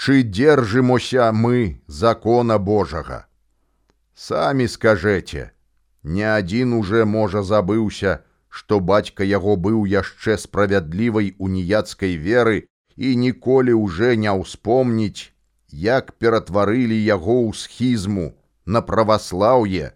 Чы 0.00 0.22
дзержымося 0.24 1.30
мы 1.30 1.82
закона 1.86 2.56
Божага. 2.56 3.28
Самі 4.14 4.64
скажэце, 4.64 5.52
не 6.02 6.24
адзін 6.24 6.72
уже 6.72 7.04
можа 7.04 7.42
забыўся, 7.42 8.24
што 8.48 8.80
бацька 8.80 9.28
яго 9.28 9.56
быў 9.56 9.84
яшчэ 9.84 10.38
справядлівай 10.40 11.34
уніяцкай 11.36 12.16
веры 12.16 12.64
і 12.96 13.12
ніколі 13.16 13.76
ўжо 13.76 14.16
не 14.16 14.32
ўспомніць, 14.40 15.36
як 15.68 16.16
ператварылі 16.16 16.96
яго 16.96 17.36
ў 17.44 17.52
схізму 17.52 18.39
на 18.76 18.82
праваслаўе, 18.90 19.90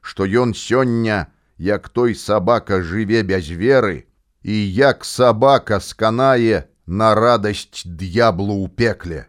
што 0.00 0.28
ён 0.42 0.52
сёння, 0.62 1.32
як 1.56 1.88
той 1.88 2.14
сабака 2.14 2.80
жыве 2.90 3.22
без 3.32 3.48
веры, 3.62 3.96
і 4.42 4.56
як 4.74 5.04
сабака 5.04 5.80
сканае 5.80 6.68
на 6.86 7.14
радасць 7.14 7.82
д'яблу 7.84 8.60
ў 8.64 8.68
пекле. 8.82 9.26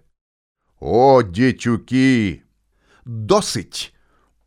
О, 0.79 1.23
дзецюкі! 1.23 2.43
Досыць! 3.05 3.91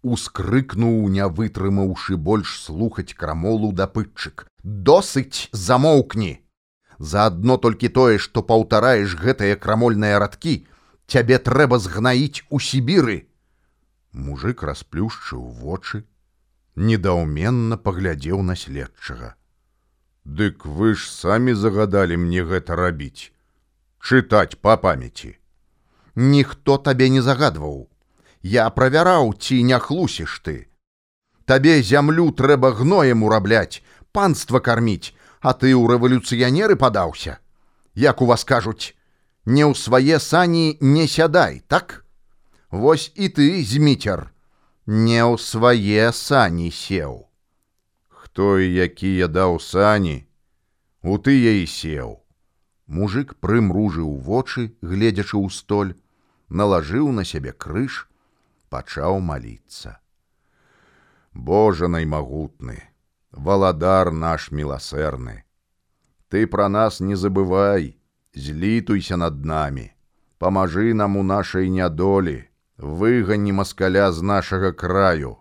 ускрыкнуў 0.04 1.08
не 1.16 1.26
вытрымаўшы 1.36 2.16
больш 2.28 2.54
слухаць 2.60 3.16
крамолу 3.20 3.72
дапытчык 3.80 4.44
досыць 4.88 5.48
замоўкні 5.66 6.32
заадно 7.12 7.56
толькі 7.66 7.90
тое 7.98 8.18
што 8.24 8.44
паўтараеш 8.50 9.16
гэтыя 9.22 9.56
крамольныя 9.64 10.20
радкі 10.24 10.54
цябе 11.14 11.38
трэба 11.48 11.80
згнаіць 11.86 12.44
у 12.50 12.60
сібіры 12.66 13.16
мужик 14.14 14.62
расплюшчыў 14.62 15.46
вочы 15.62 16.04
недаўменна 16.76 17.76
паглядзеў 17.76 18.42
на 18.50 18.56
следчага 18.56 19.34
дык 20.24 20.66
вы 20.66 20.94
ж 20.94 21.10
самі 21.10 21.54
загадалі 21.62 22.20
мне 22.26 22.44
гэта 22.52 22.78
рабіць 22.82 23.32
чытаць 23.98 24.60
па 24.66 24.78
памяці 24.86 25.34
ніхто 26.14 26.78
табе 26.88 27.10
не 27.16 27.22
загадваў 27.30 27.82
Я 28.44 28.68
правяраў, 28.68 29.32
ці 29.40 29.62
не 29.64 29.78
хлусіш 29.80 30.40
ты. 30.44 30.68
Табе 31.48 31.80
зямлю 31.80 32.28
трэба 32.28 32.76
гноем 32.76 33.24
урабляць, 33.24 33.80
панства 34.12 34.60
карміць, 34.60 35.16
а 35.40 35.56
ты 35.56 35.72
ў 35.72 35.88
рэвалюцыянеры 35.88 36.76
падаўся. 36.76 37.40
Як 37.96 38.20
у 38.20 38.28
вас 38.28 38.44
кажуць, 38.44 38.92
не 39.48 39.64
ў 39.64 39.72
свае 39.72 40.20
сані 40.20 40.76
не 40.80 41.08
сядай, 41.08 41.64
так? 41.72 42.03
Вось 42.74 43.12
і 43.14 43.28
ты, 43.30 43.62
зміцер, 43.62 44.34
не 44.90 45.22
ў 45.22 45.38
свае 45.38 46.10
сані 46.10 46.70
сеў. 46.74 47.30
Хто 48.10 48.46
і 48.58 48.66
якія 48.66 49.28
даў 49.30 49.60
сані, 49.62 50.26
у 51.06 51.14
тыя 51.22 51.52
і 51.62 51.68
сеў. 51.70 52.16
Мужик 52.90 53.38
прымружыў 53.38 54.08
вочы, 54.18 54.74
гледзячы 54.82 55.38
ў 55.38 55.54
столь, 55.54 55.92
налажыў 56.50 57.12
на 57.14 57.22
сябе 57.22 57.54
крыж, 57.54 57.98
пачаў 58.74 59.22
маліцца. 59.22 59.94
Божа 61.30 61.86
наймагутны, 61.86 62.82
валадар 63.30 64.10
наш 64.10 64.50
міласэрны, 64.50 65.44
Ты 66.26 66.50
пра 66.50 66.66
нас 66.66 66.98
не 66.98 67.14
забывай, 67.14 67.94
злітуйся 68.34 69.14
над 69.14 69.46
намі, 69.46 69.94
памажы 70.42 70.90
нам 70.90 71.14
у 71.16 71.22
нашай 71.22 71.70
нядолі, 71.70 72.50
выгані 72.78 73.52
маскаля 73.52 74.12
з 74.12 74.22
нашага 74.22 74.72
краю. 74.72 75.36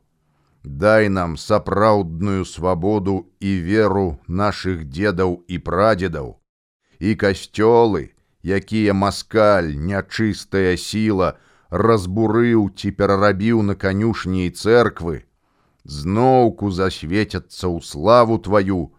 Дай 0.64 1.10
нам 1.10 1.36
сапраўдную 1.38 2.46
свабоду 2.46 3.28
і 3.40 3.52
веру 3.60 4.20
нашых 4.28 4.86
дзедаў 4.88 5.44
і 5.48 5.60
прадзедаў, 5.60 6.40
і 7.00 7.16
касцёлы, 7.20 8.16
якія 8.44 8.94
маскаль, 8.94 9.76
нячыстая 9.76 10.78
сіла, 10.78 11.36
разбурыў 11.70 12.72
ці 12.78 12.96
перарабіў 12.96 13.62
на 13.62 13.76
канюшні 13.76 14.48
і 14.48 14.56
церквы, 14.56 15.28
зноўку 15.84 16.72
засвецяцца 16.72 17.68
ў 17.68 17.84
славу 17.84 18.40
тваю, 18.40 18.96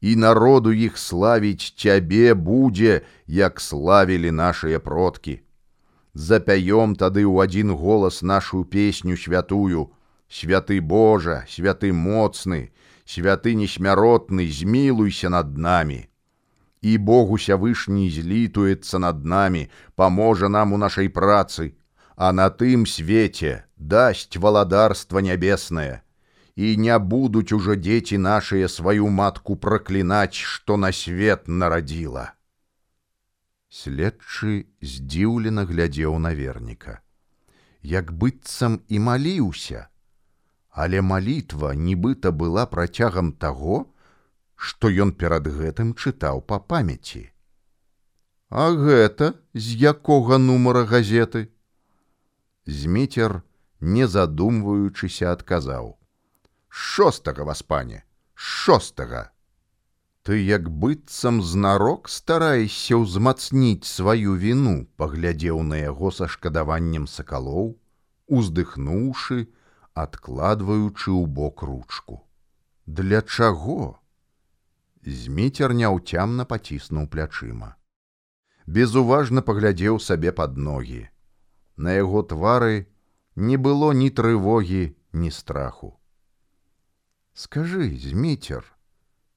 і 0.00 0.16
народу 0.16 0.72
іх 0.72 0.96
славіць 0.96 1.76
цябе 1.76 2.32
будзе, 2.34 3.02
як 3.26 3.60
славілі 3.60 4.30
нашыя 4.32 4.80
продкі. 4.80 5.42
Запяём 6.14 6.92
тады 6.94 7.24
ў 7.24 7.48
адзін 7.48 7.72
голас 7.72 8.20
нашу 8.22 8.64
песню 8.64 9.16
святую, 9.16 9.92
святы 10.28 10.80
Божа, 10.80 11.44
святы 11.48 11.92
моцны, 11.92 12.72
святы 13.04 13.54
несмяротны, 13.54 14.48
змілуйся 14.48 15.28
над 15.32 15.56
намі. 15.56 16.08
І 16.82 16.98
Богу 16.98 17.38
сявышні 17.38 18.10
злітуецца 18.10 18.98
над 18.98 19.24
намі, 19.24 19.70
паможа 19.94 20.48
нам 20.48 20.72
у 20.72 20.76
нашай 20.76 21.08
працы, 21.08 21.72
а 22.16 22.32
на 22.32 22.50
тым 22.50 22.84
свеце 22.84 23.64
дасць 23.76 24.36
валадарства 24.36 25.24
нябеснае, 25.24 26.02
і 26.56 26.76
не 26.76 26.98
будуць 26.98 27.56
ужо 27.56 27.72
дзеці 27.72 28.18
нашыя 28.18 28.68
сваю 28.68 29.08
матку 29.08 29.56
праклінаць, 29.56 30.36
што 30.36 30.76
на 30.76 30.92
свет 30.92 31.48
нарадзіла. 31.48 32.36
Следчы 33.72 34.68
здзіўлена 34.84 35.62
глядзеў 35.68 36.18
на 36.20 36.34
верніка. 36.36 36.98
Як 37.80 38.12
быццам 38.12 38.76
і 38.92 39.00
маліўся, 39.06 39.86
але 40.68 41.00
малітва 41.00 41.72
нібыта 41.86 42.32
была 42.42 42.66
працягам 42.68 43.32
таго, 43.32 43.80
што 44.56 44.92
ён 44.92 45.16
перад 45.16 45.48
гэтым 45.48 45.96
чытаў 45.96 46.44
па 46.52 46.60
памяці. 46.60 47.24
А 48.52 48.68
гэта 48.76 49.32
з 49.56 49.80
якога 49.88 50.36
нумара 50.36 50.84
газеты? 50.84 51.48
Зміцер, 52.68 53.40
не 53.80 54.06
задумваючыся, 54.06 55.32
адказаў: 55.32 55.96
«Шостага 56.68 57.48
вас 57.48 57.64
пане, 57.64 58.04
шостага. 58.34 59.31
Ты 60.22 60.38
як 60.38 60.68
быццам 60.70 61.42
знарок 61.42 62.08
стараешся 62.08 62.94
ўзмацніць 62.94 63.82
сваю 63.90 64.34
віну, 64.38 64.86
паглядзеў 64.94 65.62
на 65.66 65.78
яго 65.82 66.12
са 66.14 66.28
шкадаваннем 66.30 67.08
сакалоў, 67.10 67.72
уздыхнуўшы, 68.30 69.50
адкладваючы 69.98 71.10
ў 71.10 71.26
бок 71.26 71.66
ручку. 71.66 72.22
Для 72.86 73.22
чаго? 73.22 73.98
Зміцер 75.02 75.74
няўцямна 75.74 76.46
паціснуў 76.46 77.08
плячыма. 77.10 77.74
Безуважна 78.66 79.42
паглядзеў 79.42 79.98
сабе 79.98 80.30
пад 80.30 80.54
ногі. 80.56 81.02
На 81.74 81.98
яго 81.98 82.22
твары 82.22 82.86
не 83.34 83.58
было 83.58 83.90
ні 83.90 84.10
трывогі, 84.10 84.94
ні 85.12 85.30
страху. 85.34 85.98
Скажы, 87.34 87.90
зміцер, 87.98 88.62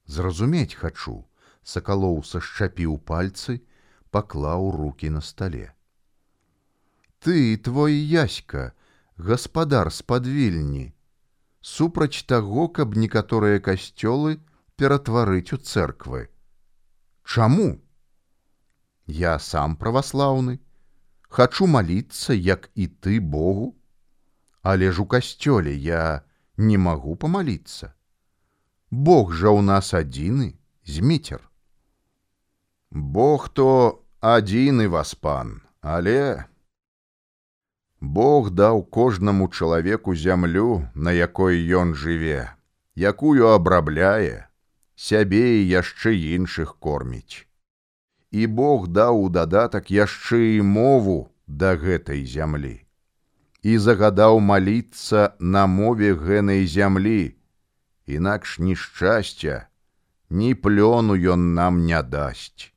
зразумець 0.06 0.74
хачу, 0.74 1.24
сакалоў 1.62 2.22
сашчапіў 2.24 2.98
пальцы, 2.98 3.60
паклаў 4.10 4.70
руки 4.70 5.10
на 5.10 5.20
стале. 5.20 5.72
Ты 7.18 7.56
твой 7.56 7.94
яська, 7.94 8.72
гаспадар 9.16 9.90
спадвільні, 9.92 10.92
супраць 11.60 12.22
таго, 12.30 12.68
каб 12.68 12.94
некаторыя 12.94 13.58
касцёлы 13.58 14.38
ператварыць 14.76 15.52
у 15.52 15.58
церквы. 15.58 16.28
Чаму? 17.24 17.80
Я 19.06 19.38
сам 19.38 19.74
праваслаўны, 19.76 20.60
хачу 21.28 21.66
маліцца, 21.66 22.34
як 22.34 22.70
і 22.74 22.86
ты 22.86 23.18
Богу, 23.20 23.74
але 24.62 24.92
ж 24.92 25.02
у 25.02 25.06
касцёле 25.06 25.74
я 25.74 26.22
не 26.56 26.78
магу 26.78 27.16
памаліцца. 27.16 27.95
Бог 28.90 29.32
жа 29.34 29.50
ў 29.50 29.66
нас 29.66 29.90
адзіны, 29.94 30.54
зміцер. 30.86 31.42
Бог 32.90 33.48
то 33.50 34.02
адзіны 34.22 34.88
вас 34.88 35.14
пан, 35.14 35.62
але 35.82 36.46
Бог 38.00 38.50
даў 38.50 38.84
кожнаму 38.84 39.48
чалавеку 39.48 40.14
зямлю, 40.14 40.86
на 40.94 41.10
якой 41.10 41.58
ён 41.66 41.94
жыве, 41.94 42.54
якую 42.94 43.50
абрабляе, 43.50 44.46
сябе 44.94 45.58
і 45.58 45.68
яшчэ 45.68 46.14
іншых 46.38 46.78
корміць. 46.78 47.42
І 48.30 48.46
Бог 48.46 48.86
даў 48.88 49.22
у 49.22 49.28
дадатак 49.28 49.90
яшчэ 49.90 50.58
і 50.58 50.62
мову 50.62 51.34
да 51.46 51.74
гэтай 51.74 52.22
зямлі. 52.22 52.86
І 53.66 53.78
загадаў 53.78 54.38
маліцца 54.38 55.34
на 55.40 55.66
мове 55.66 56.14
гэнай 56.14 56.66
зямлі, 56.70 57.35
інакш 58.06 58.58
ні 58.58 58.76
шчасця, 58.76 59.66
ні 60.30 60.54
плёну 60.54 61.14
ён 61.14 61.54
нам 61.54 61.84
не 61.86 62.02
дасць. 62.02 62.72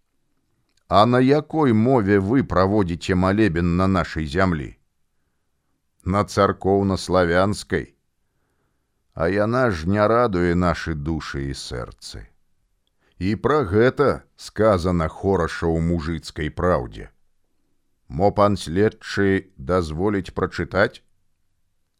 А 0.87 1.05
на 1.05 1.19
якой 1.19 1.73
мове 1.73 2.19
вы 2.19 2.43
праводзіце 2.43 3.15
малебен 3.15 3.77
на 3.77 3.87
нашай 3.87 4.25
зямлі? 4.25 4.75
На 6.03 6.25
царкоўна-славянскай, 6.25 7.93
А 9.13 9.27
яна 9.27 9.69
ж 9.69 9.83
не 9.89 9.99
радуе 10.07 10.55
нашы 10.55 10.93
душы 10.95 11.51
і 11.51 11.55
сэрцы. 11.61 12.21
І 13.19 13.35
пра 13.35 13.67
гэта 13.67 14.23
сказана 14.39 15.09
хораша 15.11 15.67
ў 15.67 15.83
мужыцкай 15.83 16.49
праўдзе. 16.49 17.09
Мо 18.07 18.31
пан 18.31 18.55
следчы 18.55 19.51
дазволіць 19.57 20.31
прачытаць? 20.31 21.03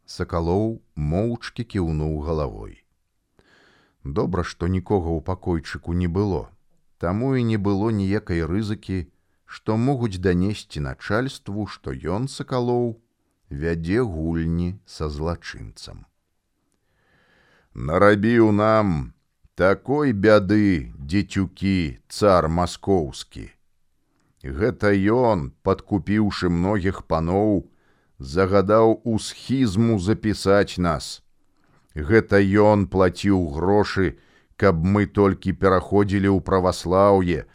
Сакалоў 0.07 0.79
моўчкі 0.95 1.67
кіўнуў 1.75 2.15
галавой. 2.23 2.79
Добра, 4.03 4.43
што 4.43 4.67
нікога 4.67 5.11
ў 5.11 5.21
пакойчыку 5.21 5.93
не 5.93 6.07
было, 6.07 6.49
таму 6.97 7.35
і 7.35 7.43
не 7.43 7.57
было 7.57 7.91
ніякай 7.91 8.45
рызыкі, 8.47 9.11
што 9.45 9.77
могуць 9.77 10.21
данесці 10.23 10.79
начальству, 10.79 11.67
што 11.67 11.91
ён 11.91 12.27
сакалоў 12.27 13.01
вядзе 13.49 14.01
гульні 14.01 14.79
са 14.85 15.09
злачынцам. 15.09 16.05
Нарабіў 17.73 18.51
нам 18.51 19.13
такой 19.55 20.13
бяды, 20.13 20.93
дзецюкі, 20.95 21.99
цар 22.07 22.47
маскоўскі. 22.47 23.49
Гэта 24.43 24.95
ён, 24.95 25.51
падкупіўшы 25.67 26.49
многіх 26.49 27.03
паноў, 27.03 27.67
загадаў 28.19 29.01
у 29.03 29.19
схізму 29.19 29.99
запісаць 29.99 30.79
нас, 30.79 31.21
Гэта 31.95 32.39
ён 32.39 32.87
плаціў 32.87 33.47
грошы, 33.55 34.17
каб 34.55 34.83
мы 34.83 35.05
толькі 35.05 35.53
пераходзілі 35.53 36.29
ў 36.29 36.39
праваслаўе, 36.41 37.45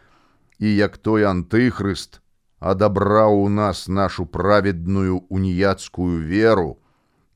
і 0.59 0.67
як 0.75 0.97
той 0.97 1.25
антыхрыст 1.29 2.21
адабраў 2.59 3.43
у 3.43 3.49
нас 3.49 3.87
нашу 3.87 4.25
праведную 4.25 5.23
уніяцкую 5.29 6.23
веру 6.25 6.77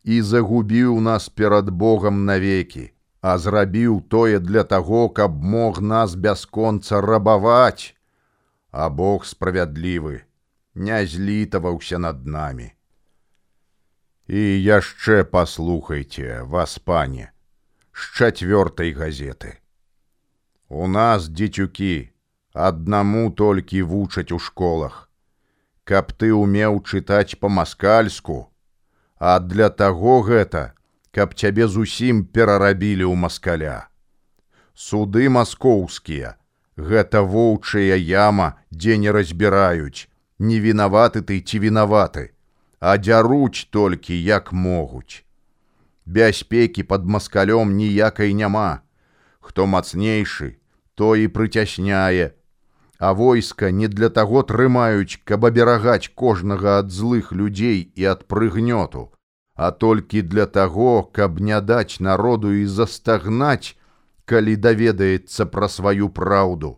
і 0.04 0.22
загубіў 0.22 1.00
нас 1.02 1.30
перад 1.30 1.70
Богом 1.70 2.26
навекі, 2.26 2.92
а 3.22 3.38
зрабіў 3.38 4.02
тое 4.10 4.40
для 4.40 4.64
таго, 4.64 5.10
каб 5.10 5.44
мог 5.44 5.82
нас 5.82 6.16
бясконца 6.16 7.02
рабаваць, 7.02 7.96
а 8.72 8.90
Бог 8.90 9.26
справядлівы, 9.26 10.24
не 10.76 11.06
злітаваўся 11.06 12.00
над 12.00 12.26
намі. 12.26 12.74
І 14.30 14.42
яшчэ 14.62 15.24
паслухайце 15.26 16.44
вас 16.46 16.78
пане 16.78 17.32
з 17.98 18.10
чацвёртай 18.14 18.94
газеты. 18.94 19.58
У 20.70 20.86
нас 20.86 21.26
дзецюкі 21.34 22.14
аднаму 22.54 23.24
толькі 23.42 23.82
вучаць 23.90 24.30
у 24.30 24.38
школах, 24.38 25.10
каб 25.82 26.14
ты 26.14 26.30
умеў 26.30 26.78
чытаць 26.86 27.42
па-маскальску, 27.42 28.54
а 29.18 29.40
для 29.42 29.74
таго 29.74 30.22
гэта, 30.22 30.78
каб 31.10 31.34
цябе 31.34 31.66
зусім 31.66 32.22
перарабілі 32.22 33.10
ў 33.10 33.16
маскаля. 33.26 33.90
Суды 34.78 35.26
маскоўскія, 35.26 36.38
гэта 36.78 37.26
воўчая 37.26 37.98
яма, 37.98 38.62
дзе 38.70 39.02
не 39.02 39.10
разбіраюць, 39.10 40.06
не 40.38 40.62
вінаваты 40.62 41.26
ты 41.26 41.42
ці 41.42 41.66
вінаваты 41.66 42.38
а 42.80 42.98
дзяруць 42.98 43.68
толькі 43.70 44.16
як 44.24 44.54
могуць. 44.54 45.24
Бяспекі 46.06 46.84
пад 46.84 47.06
маскалём 47.06 47.76
ніякай 47.76 48.34
няма. 48.34 48.82
Хто 49.40 49.66
мацнейшы, 49.66 50.58
то 50.96 51.16
і 51.16 51.28
прыцясняе, 51.28 52.34
А 53.00 53.14
войска 53.14 53.72
не 53.72 53.88
для 53.88 54.10
таго 54.10 54.42
трымаюць, 54.44 55.24
каб 55.24 55.46
аберагаць 55.48 56.12
кожнага 56.16 56.80
ад 56.80 56.92
злых 56.92 57.32
людзей 57.32 57.88
і 57.96 58.04
ад 58.12 58.26
прыгнёту, 58.28 59.16
а 59.56 59.72
толькі 59.72 60.22
для 60.22 60.46
таго, 60.46 61.04
каб 61.04 61.40
не 61.40 61.62
даць 61.62 62.04
народу 62.04 62.52
і 62.52 62.66
застагнаць, 62.66 63.80
калі 64.26 64.56
даведаецца 64.60 65.48
пра 65.48 65.72
сваю 65.72 66.10
праўду, 66.12 66.76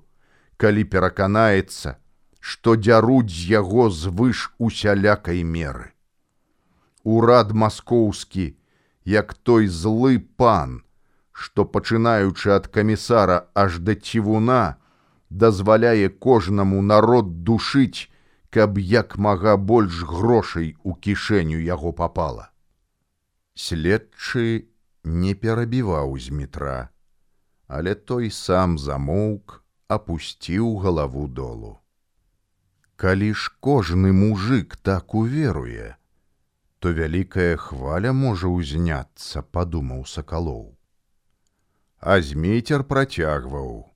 калі 0.61 0.85
пераканаецца, 0.85 1.97
што 2.41 2.75
дзяруць 2.75 3.29
з 3.29 3.47
яго 3.53 3.89
звыш 3.93 4.49
усялякай 4.57 5.43
меры. 5.45 5.93
Урад 7.03 7.53
маскоўскі, 7.53 8.45
як 9.05 9.33
той 9.33 9.67
злы 9.67 10.17
пан, 10.41 10.81
што 11.31 11.65
пачынаючы 11.65 12.53
ад 12.57 12.67
камісара 12.67 13.37
аж 13.53 13.77
да 13.79 13.95
цівуна, 13.95 14.77
дазваляе 15.29 16.09
кожнаму 16.09 16.81
народ 16.81 17.43
душыць, 17.45 18.09
каб 18.49 18.77
як 18.77 19.17
мага 19.17 19.55
больш 19.55 20.01
грошай 20.03 20.73
у 20.83 20.93
кішэню 20.93 21.61
яго 21.61 21.93
папала. 21.93 22.49
Следчы 23.55 24.67
не 25.03 25.33
перабіваў 25.35 26.17
з 26.17 26.33
метра, 26.41 26.89
але 27.67 27.95
той 27.95 28.33
сам 28.33 28.77
замоўк, 28.77 29.61
апусціў 29.87 30.75
галаву 30.83 31.27
долу 31.27 31.77
калі 33.01 33.33
ж 33.33 33.49
кожны 33.59 34.13
мужик 34.13 34.75
так 34.77 35.15
уверуе, 35.17 35.97
то 36.77 36.93
вялікая 36.93 37.57
хваля 37.57 38.13
можа 38.13 38.45
ўзняцца, 38.45 39.41
падумаў 39.41 40.05
сакалоў. 40.05 40.77
А 41.97 42.21
змейцер 42.21 42.85
працягваў: 42.85 43.89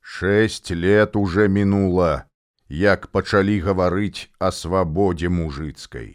Шесть 0.00 0.72
лет 0.72 1.20
уже 1.20 1.48
мінула, 1.52 2.24
як 2.68 3.08
пачалі 3.12 3.60
гаварыць 3.60 4.32
о 4.40 4.52
свабодзе 4.56 5.28
мужыцкай. 5.28 6.10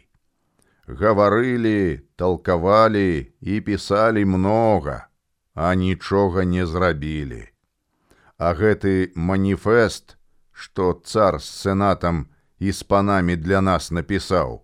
Гаварылі, 0.90 2.02
толкавалі 2.18 3.30
і 3.40 3.60
пісалі 3.66 4.24
много, 4.26 5.00
а 5.54 5.74
нічога 5.74 6.42
не 6.42 6.66
зрабілі. 6.66 7.44
А 8.34 8.54
гэты 8.58 9.12
маніфест, 9.14 10.18
што 10.60 10.92
цар 11.12 11.40
з 11.40 11.48
сенатам 11.64 12.24
і 12.58 12.72
з 12.72 12.82
панамі 12.94 13.36
для 13.36 13.60
нас 13.64 13.90
напісаў. 13.90 14.60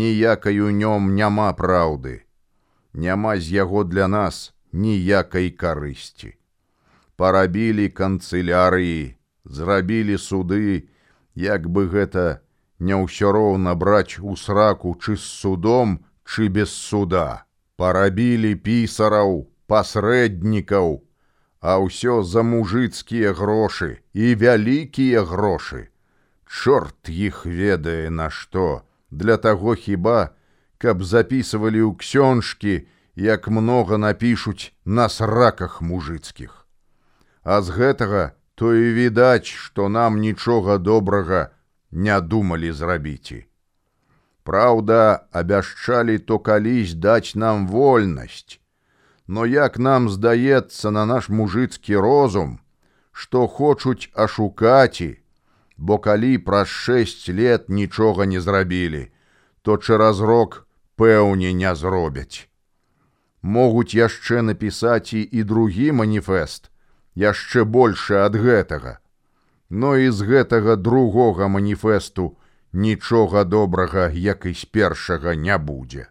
Ніякай 0.00 0.60
у 0.60 0.68
нём 0.80 1.14
няма 1.20 1.52
праўды, 1.62 2.18
няма 2.92 3.38
з 3.38 3.56
яго 3.60 3.84
для 3.84 4.08
нас 4.08 4.52
ніякай 4.72 5.48
карысці. 5.50 6.38
парабілі 7.18 7.90
канцылярыі, 7.98 9.18
зрабілі 9.44 10.16
суды, 10.22 10.86
як 11.34 11.66
бы 11.66 11.90
гэта 11.90 12.46
не 12.78 12.94
ўсё 12.94 13.34
роўна 13.34 13.74
браць 13.74 14.22
у 14.22 14.38
сраку 14.38 14.94
чы 14.94 15.18
з 15.18 15.26
судом, 15.26 15.98
чы 16.22 16.46
без 16.46 16.70
суда. 16.70 17.42
Парабілі 17.74 18.54
пісараў, 18.62 19.50
пасрэднікаў, 19.66 21.02
а 21.60 21.78
ўсё 21.82 22.22
за 22.22 22.42
мужыцкія 22.42 23.32
грошы 23.34 23.98
і 24.14 24.34
вялікія 24.34 25.24
грошы. 25.24 25.88
Чорт 26.46 27.08
іх 27.08 27.44
ведае 27.46 28.10
на 28.10 28.30
што, 28.30 28.82
для 29.10 29.36
таго 29.36 29.74
хіба, 29.74 30.30
каб 30.78 31.02
записывалі 31.02 31.82
ў 31.82 31.92
ксёншкі, 31.98 32.86
як 33.18 33.48
многа 33.48 33.98
напішуць 33.98 34.72
на 34.84 35.08
сраках 35.08 35.82
мужыцкіх. 35.82 36.66
А 37.42 37.60
з 37.62 37.74
гэтага 37.74 38.32
то 38.54 38.74
і 38.74 38.94
відаць, 38.94 39.46
што 39.46 39.88
нам 39.88 40.18
нічога 40.20 40.78
добрага 40.78 41.50
не 41.90 42.20
думалі 42.20 42.72
зрабіць. 42.72 43.46
Праўда, 44.42 45.28
абяшчалі 45.32 46.18
то 46.18 46.38
калісь 46.38 46.94
даць 46.94 47.34
нам 47.34 47.66
вольнасць, 47.68 48.58
Но 49.28 49.44
як 49.46 49.78
нам 49.78 50.08
здаецца 50.08 50.90
на 50.90 51.04
наш 51.06 51.28
мужыцкі 51.28 52.00
розум, 52.00 52.58
што 53.12 53.46
хочуць 53.46 54.08
ашукаці, 54.14 55.10
бо 55.76 55.98
калі 55.98 56.32
праз 56.48 56.72
шэсць 56.72 57.28
лет 57.28 57.68
нічога 57.68 58.24
не 58.24 58.40
зрабілі, 58.40 59.04
то 59.62 59.76
чэраз 59.76 60.20
рок 60.20 60.64
пэўне 60.96 61.52
не 61.52 61.74
зробяць. 61.74 62.48
Могуць 63.42 63.94
яшчэ 63.94 64.42
напісаць 64.42 65.12
і 65.12 65.22
і 65.22 65.44
другі 65.44 65.92
маніфест, 66.00 66.72
яшчэ 67.14 67.64
больше 67.64 68.18
ад 68.24 68.34
гэтага. 68.34 68.98
Но 69.70 69.96
і 69.96 70.10
з 70.10 70.24
гэтага 70.24 70.76
другога 70.76 71.48
маніфесту 71.48 72.36
нічога 72.72 73.44
добрага, 73.44 74.08
як 74.08 74.46
і 74.46 74.54
з 74.54 74.64
першага 74.64 75.34
не 75.34 75.58
будзе. 75.58 76.08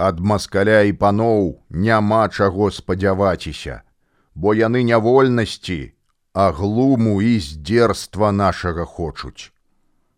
Ад 0.00 0.20
маскаля 0.24 0.80
і 0.88 0.92
паноў 1.00 1.48
няма 1.86 2.20
чаго 2.28 2.70
спадзяваціся, 2.72 3.80
бо 4.34 4.54
яны 4.56 4.80
нявольнасці, 4.88 5.92
а 6.32 6.50
глуму 6.56 7.20
і 7.20 7.32
здзерства 7.46 8.30
нашага 8.32 8.86
хочуць. 8.88 9.52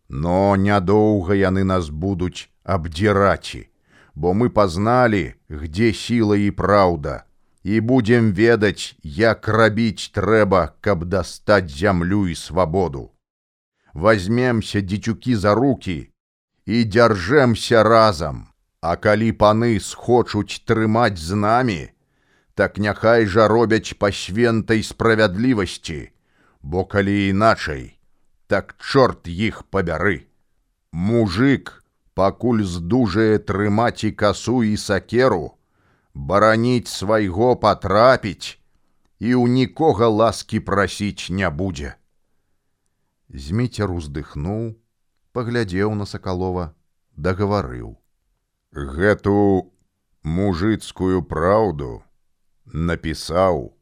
Но 0.09 0.55
нядоўга 0.55 1.35
яны 1.35 1.65
нас 1.65 1.89
будуць 1.89 2.47
абдзіраці, 2.63 3.67
бо 4.15 4.35
мы 4.35 4.51
пазналі, 4.51 5.35
где 5.49 5.91
сіла 5.93 6.37
і 6.37 6.51
праўда, 6.63 7.25
і 7.65 7.81
будзем 7.81 8.31
ведаць, 8.39 8.95
як 9.03 9.49
рабіць 9.49 10.15
трэба, 10.15 10.63
каб 10.81 11.05
дастаць 11.11 11.75
зямлю 11.75 12.29
і 12.29 12.39
свабоду. 12.39 13.11
Возьмемся 13.95 14.81
дзецюкі 14.81 15.35
за 15.35 15.59
руки 15.59 15.99
і 16.67 16.85
дзяржэмся 16.85 17.83
разам, 17.83 18.52
А 18.83 18.97
калі 18.99 19.31
паны 19.39 19.79
схочуць 19.79 20.63
трымаць 20.67 21.23
з 21.23 21.39
намі, 21.39 21.83
так 22.59 22.79
няхай 22.83 23.27
жа 23.31 23.47
робяць 23.47 23.95
па 23.95 24.11
свентай 24.11 24.83
справядлівасці, 24.83 26.01
бо 26.63 26.83
калі 26.85 27.15
іначай, 27.29 27.85
так 28.51 28.75
чорт 28.83 29.31
іх 29.31 29.63
пабяры. 29.71 30.27
Мужик, 30.93 31.85
пакуль 32.15 32.67
здужае 32.67 33.39
трымаць 33.39 34.05
і 34.05 34.13
касу 34.25 34.59
і 34.67 34.75
сакеру, 34.77 35.55
бараніць 36.15 36.91
свайго 36.91 37.55
патрапіць 37.57 38.59
і 39.23 39.31
ў 39.39 39.47
нікога 39.63 40.11
ласкі 40.11 40.59
прасіць 40.59 41.31
не 41.31 41.49
будзе. 41.49 41.95
Зміцер 43.31 43.95
уздыхнуў, 43.95 44.75
паглядзеў 45.33 45.95
на 45.95 46.05
сакалова, 46.05 46.75
дагаварыў: 47.17 48.02
Гэту 48.73 49.69
мужыцкую 50.25 51.21
праўду, 51.29 52.01
напісаў 52.73 53.77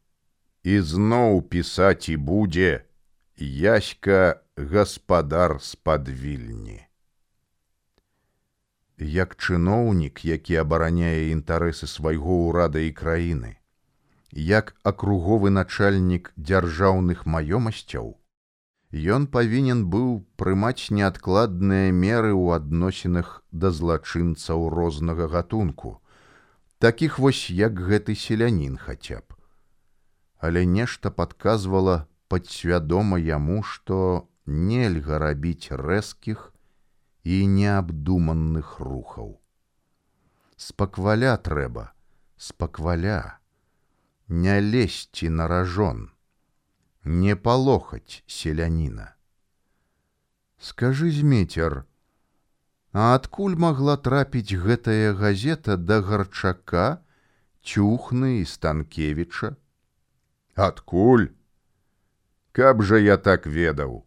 і 0.67 0.79
зноў 0.83 1.43
пісаць 1.47 2.11
і 2.11 2.17
будзе 2.19 2.83
яська 3.39 4.43
гаспадар 4.59 5.63
з-пад 5.63 6.11
вільні. 6.11 6.83
Як 8.99 9.39
чыноўнік, 9.39 10.27
які 10.27 10.59
абараняе 10.59 11.31
інтарэсы 11.31 11.87
свайго 11.87 12.51
ўрада 12.51 12.83
і 12.83 12.91
краіны, 12.91 13.63
як 14.35 14.75
акруговы 14.83 15.55
начальнік 15.55 16.35
дзяржаўных 16.35 17.27
маёмасцяў, 17.31 18.20
ён 18.93 19.27
павінен 19.27 19.87
быў 19.87 20.27
прымаць 20.37 20.91
неадкладныя 20.91 21.93
меры 21.95 22.33
ў 22.35 22.59
адносінах 22.59 23.43
да 23.53 23.71
злачынцаў 23.71 24.69
рознага 24.75 25.29
гатунку, 25.29 26.01
таких 26.79 27.19
вось 27.19 27.51
як 27.51 27.79
гэты 27.79 28.15
селянін 28.15 28.77
хаця 28.77 29.21
б. 29.21 29.39
Але 30.39 30.67
нешта 30.67 31.11
подказвала 31.11 32.09
падсвядома 32.29 33.19
яму 33.19 33.63
што 33.63 34.27
нельга 34.47 35.19
рабіць 35.19 35.71
рэзкіх 35.71 36.51
і 37.23 37.47
неабдуманных 37.47 38.81
рухаў. 38.81 39.39
Спакваля 40.57 41.37
трэба 41.37 41.93
спакваля. 42.41 43.39
Не 44.29 44.61
лезці 44.61 45.29
на 45.29 45.47
ражон 45.49 46.09
не 47.05 47.37
палохаць 47.37 48.23
селяніна 48.27 49.15
скажы 50.59 51.11
змецер 51.11 51.85
А 52.93 53.15
адкуль 53.15 53.55
магла 53.55 53.95
трапіць 53.97 54.59
гэтая 54.63 55.15
газета 55.15 55.77
да 55.77 56.01
гарчака, 56.03 57.03
цюхны 57.63 58.43
і 58.43 58.45
станкевіча? 58.45 59.55
Адкуль? 60.57 61.31
Каб 62.51 62.83
жа 62.83 62.99
я 62.99 63.17
так 63.17 63.47
ведаў. 63.47 64.03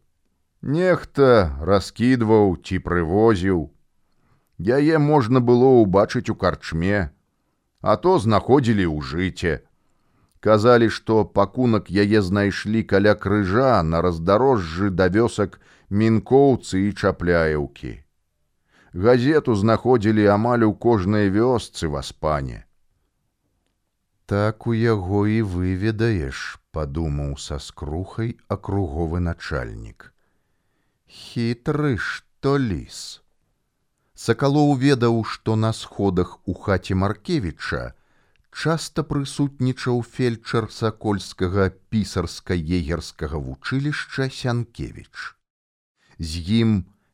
Нехта 0.62 1.56
раскідваў 1.64 2.60
ці 2.60 2.80
прывозіў. 2.84 3.72
Яе 4.60 5.00
можна 5.00 5.40
было 5.40 5.72
ўбачыць 5.80 6.28
у 6.28 6.36
карчме, 6.36 7.08
а 7.80 7.96
то 7.96 8.20
знаходзілі 8.20 8.84
ў 8.84 9.00
жыце. 9.00 9.64
Казалі, 10.44 10.90
што 10.92 11.24
пакунак 11.24 11.90
яе 11.90 12.22
знайшлі 12.22 12.84
каля 12.94 13.16
крыжа 13.16 13.76
на 13.90 14.04
раздарожжы 14.04 14.90
да 15.02 15.08
вёсак 15.08 15.60
мінкоўцы 15.90 16.88
і 16.88 16.90
чапляеўкі 17.00 17.94
газету 18.94 19.56
знаходзілі 19.56 20.26
амаль 20.28 20.64
у 20.64 20.74
кожнай 20.74 21.30
вёсцы 21.30 21.88
в 21.88 21.96
аспане. 21.96 22.66
Так 24.26 24.68
у 24.68 24.74
яго 24.74 25.26
і 25.28 25.42
выведаеш, 25.42 26.60
падумаў 26.72 27.38
са 27.38 27.60
скрухай 27.60 28.38
акруговы 28.48 29.20
начальнік. 29.20 30.14
Хітры 31.08 31.98
што 31.98 32.58
ліс. 32.58 33.22
Сакалоў 34.14 34.78
ведаў, 34.78 35.24
што 35.26 35.56
на 35.56 35.74
сходах 35.74 36.40
у 36.46 36.54
хаце 36.54 36.96
Маркевіча 36.96 37.94
часта 38.54 39.04
прысутнічаў 39.04 40.04
фельчар 40.06 40.70
сакольскага 40.72 41.70
пісарска-егерскага 41.90 43.42
вучылішча 43.42 44.30
Сянкевіч. 44.30 45.34
З 46.20 46.32
ім 46.62 46.72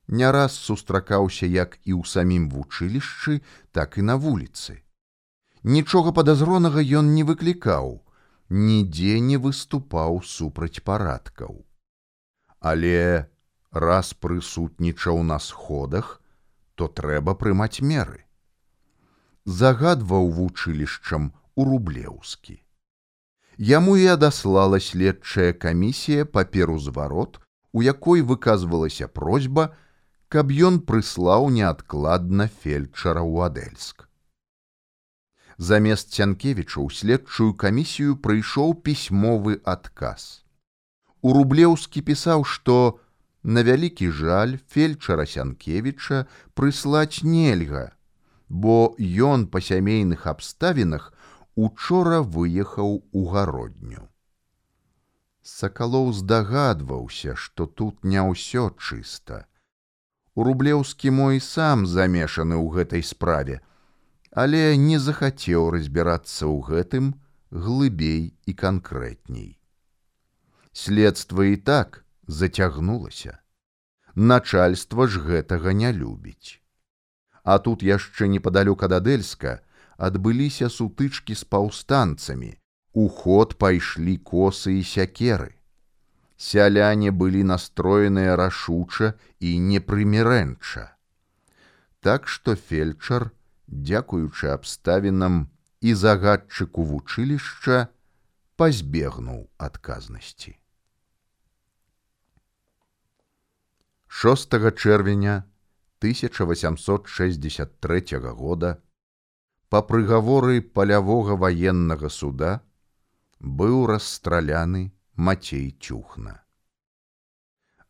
не 0.07 0.31
раз 0.31 0.59
сустракаўся 0.59 1.47
як 1.47 1.79
і 1.85 1.95
ў 1.95 2.03
самім 2.03 2.49
вучылішчы, 2.51 3.39
так 3.71 3.97
і 3.97 4.05
на 4.11 4.19
вуліцы. 4.19 4.83
Нічога 5.63 6.11
падазронага 6.11 6.83
ён 6.83 7.15
не 7.15 7.23
выклікаў, 7.23 8.03
нідзе 8.49 9.19
не 9.23 9.37
выступаў 9.37 10.21
супраць 10.23 10.83
парадкаў. 10.83 11.63
Але 12.59 13.29
раз 13.71 14.13
прысутнічаў 14.13 15.23
на 15.23 15.39
сходах, 15.39 16.19
то 16.75 16.87
трэба 16.87 17.35
прымаць 17.35 17.79
меры. 17.79 18.25
Загадваў 19.49 20.27
вучылішчам 20.37 21.31
у 21.55 21.63
рублеўскі. 21.65 22.59
Яму 23.57 23.95
і 23.97 24.05
адаслала 24.13 24.79
следчая 24.79 25.53
камісія 25.53 26.25
паперу 26.25 26.77
зварот, 26.77 27.39
у 27.73 27.81
якой 27.81 28.21
выказвалася 28.21 29.07
просьба, 29.07 29.73
каб 30.29 30.53
ён 30.53 30.77
прыслаў 30.85 31.49
неадкладна 31.49 32.45
фельчара 32.61 33.25
ў 33.25 33.49
адельск. 33.49 34.05
Замест 35.57 36.13
цянкевіча 36.13 36.85
ў 36.85 36.93
следчую 36.93 37.57
камісію 37.57 38.21
прыйшоў 38.21 38.77
пісьмовы 38.85 39.59
адказ. 39.65 40.45
У 41.25 41.33
рублеўскі 41.33 42.05
пісаў, 42.05 42.45
што 42.45 43.01
на 43.41 43.65
вялікі 43.65 44.13
жаль 44.13 44.59
фельчара 44.69 45.25
сянкевіча 45.25 46.27
прыслаць 46.53 47.25
нельга, 47.25 47.97
бо 48.49 48.95
ён 48.99 49.45
па 49.47 49.61
сямейных 49.61 50.25
абставінах 50.27 51.13
учора 51.55 52.21
выехаў 52.21 53.03
у 53.11 53.25
гародню. 53.29 54.09
Сакалоў 55.41 56.11
здагадваўся, 56.13 57.35
што 57.35 57.65
тут 57.65 58.03
не 58.03 58.21
ўсё 58.21 58.69
чыста. 58.77 59.45
Рублеўскі 60.35 61.09
мой 61.09 61.39
сам 61.39 61.85
замешаны 61.85 62.55
ў 62.57 62.67
гэтай 62.75 63.03
справе, 63.03 63.61
але 64.31 64.77
не 64.77 64.99
захацеў 64.99 65.69
разбірацца 65.73 66.45
ў 66.45 66.57
гэтым 66.69 67.13
глыбей 67.51 68.37
і 68.45 68.53
канкрэтней. 68.53 69.57
Следства 70.71 71.45
і 71.45 71.57
так 71.57 72.05
зацягнулася. 72.27 73.39
Начальства 74.15 75.07
ж 75.07 75.19
гэтага 75.19 75.73
не 75.73 75.91
любіць. 75.93 76.58
А 77.43 77.59
тут 77.59 77.83
яшчэ 77.83 78.27
непадалёк 78.27 78.83
ад 78.83 78.93
Адельска 78.99 79.59
адбыліся 79.97 80.69
сутычкі 80.69 81.35
з 81.35 81.43
паўстанцамі. 81.43 82.55
У 82.93 83.07
ход 83.07 83.55
пайшлі 83.61 84.17
косы 84.17 84.79
і 84.79 84.83
сякеры. 84.83 85.55
Сяляне 86.37 87.11
былі 87.11 87.43
настроеныя 87.43 88.35
рашуча 88.39 89.13
і 89.39 89.59
непрымірэнча. 89.59 90.95
Так 91.99 92.27
што 92.27 92.55
фельчар, 92.55 93.31
дзякуючы 93.67 94.47
абставінам 94.55 95.51
і 95.81 95.93
загадчыку 95.93 96.83
вучылішча, 96.83 97.87
пазбегнуў 98.55 99.47
адказнасці. 99.57 100.55
6 104.07 104.55
чэрвеня 104.75 105.43
1863 106.01 108.17
года 108.41 108.69
па 109.69 109.81
прыгаворы 109.89 110.61
палявога 110.61 111.35
ваеннага 111.41 112.09
суда 112.09 112.61
быў 113.39 113.85
расстраляны 113.91 114.91
мацей 115.15 115.77
цюхна. 115.79 116.43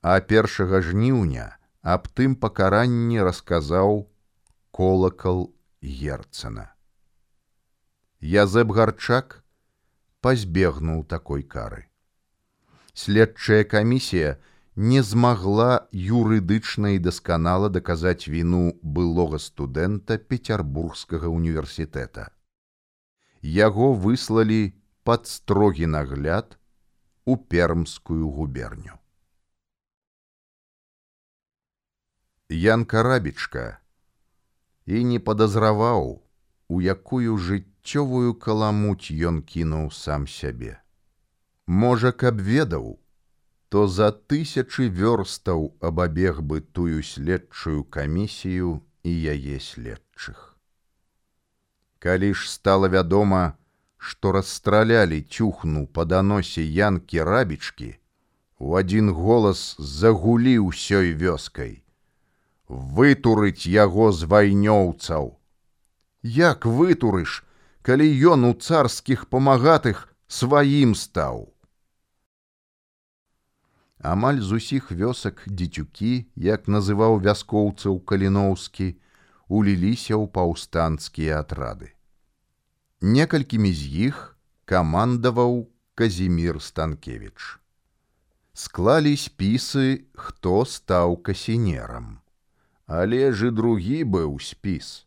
А 0.02 0.20
першага 0.32 0.82
жніўня 0.82 1.60
аб 1.82 2.08
тым 2.18 2.36
пакаранні 2.36 3.22
расказаў 3.30 4.10
колакал 4.72 5.54
герцана. 5.82 6.74
Язэб 8.20 8.72
гарчак 8.76 9.44
пазбегнуў 10.22 11.06
такой 11.06 11.44
кары. 11.44 11.88
Следчая 12.94 13.64
камісія 13.64 14.38
не 14.80 15.02
змагла 15.04 15.90
юрыдычна 15.92 16.96
і 16.96 17.00
дасканала 17.04 17.68
даказаць 17.68 18.32
віну 18.32 18.80
былога 18.82 19.40
студэнта 19.46 20.16
петербургскага 20.34 21.28
універсітэта. 21.28 22.32
Яго 23.44 23.92
выслалі 24.06 24.60
пад 25.04 25.28
строгі 25.28 25.90
нагляд 25.96 26.56
у 27.26 27.36
пермскую 27.36 28.30
губерню. 28.32 28.96
Ян 32.48 32.88
карабічка 32.88 33.84
і 34.88 35.04
не 35.04 35.20
падазраваў, 35.20 36.24
у 36.72 36.80
якую 36.80 37.36
жыццёвую 37.36 38.32
каламуць 38.48 39.12
ён 39.12 39.44
кінуў 39.44 39.92
сам 39.92 40.24
сябе. 40.24 40.80
Можа, 41.68 42.16
каб 42.16 42.40
ведаў, 42.40 42.96
то 43.70 43.86
за 43.88 44.10
тысячы 44.12 44.90
вёрстаў 44.90 45.78
абабег 45.80 46.42
бы 46.42 46.60
тую 46.60 47.04
следчую 47.06 47.84
камісію 47.86 48.82
і 49.06 49.12
яе 49.34 49.60
следчых. 49.62 50.58
Калі 52.00 52.34
ж 52.34 52.50
стала 52.50 52.90
вядома, 52.90 53.54
што 53.98 54.32
расстралялі 54.32 55.22
цюхну 55.22 55.86
па 55.86 56.06
даносе 56.06 56.66
янкі 56.66 57.22
рабічкі, 57.30 57.92
у 58.58 58.74
адзін 58.82 59.14
голас 59.14 59.76
загулі 59.78 60.58
ўсёй 60.66 61.14
вёскай. 61.14 61.84
Вытурыць 62.68 63.70
яго 63.70 64.10
з 64.12 64.26
вайнёўцаў. 64.26 65.38
Як 66.24 66.66
вытурыш, 66.66 67.46
калі 67.86 68.10
ён 68.34 68.50
у 68.50 68.54
царскіх 68.58 69.30
памагатых 69.30 70.10
сваім 70.28 70.96
стаў 70.96 71.49
амаль 74.00 74.40
з 74.40 74.60
усіх 74.60 74.92
вёсак 74.92 75.44
дзецюкі, 75.48 76.32
як 76.36 76.68
называў 76.68 77.20
вяскоўцаў 77.20 78.00
каліноўскі, 78.08 78.96
уліліся 79.48 80.16
ў 80.16 80.28
паўстанцкія 80.32 81.44
атрады. 81.44 81.92
Некалькімі 83.02 83.72
з 83.74 83.84
іх 84.12 84.38
камандаваў 84.66 85.68
Казімір 85.96 86.62
Станкевіч. 86.62 87.60
Склалі 88.54 89.16
спісы, 89.16 90.08
хто 90.16 90.66
стаў 90.66 91.18
касінерам. 91.18 92.20
Але 92.88 93.32
ж 93.32 93.48
і 93.48 93.56
другі 93.56 94.04
быў 94.04 94.40
спіс, 94.40 95.06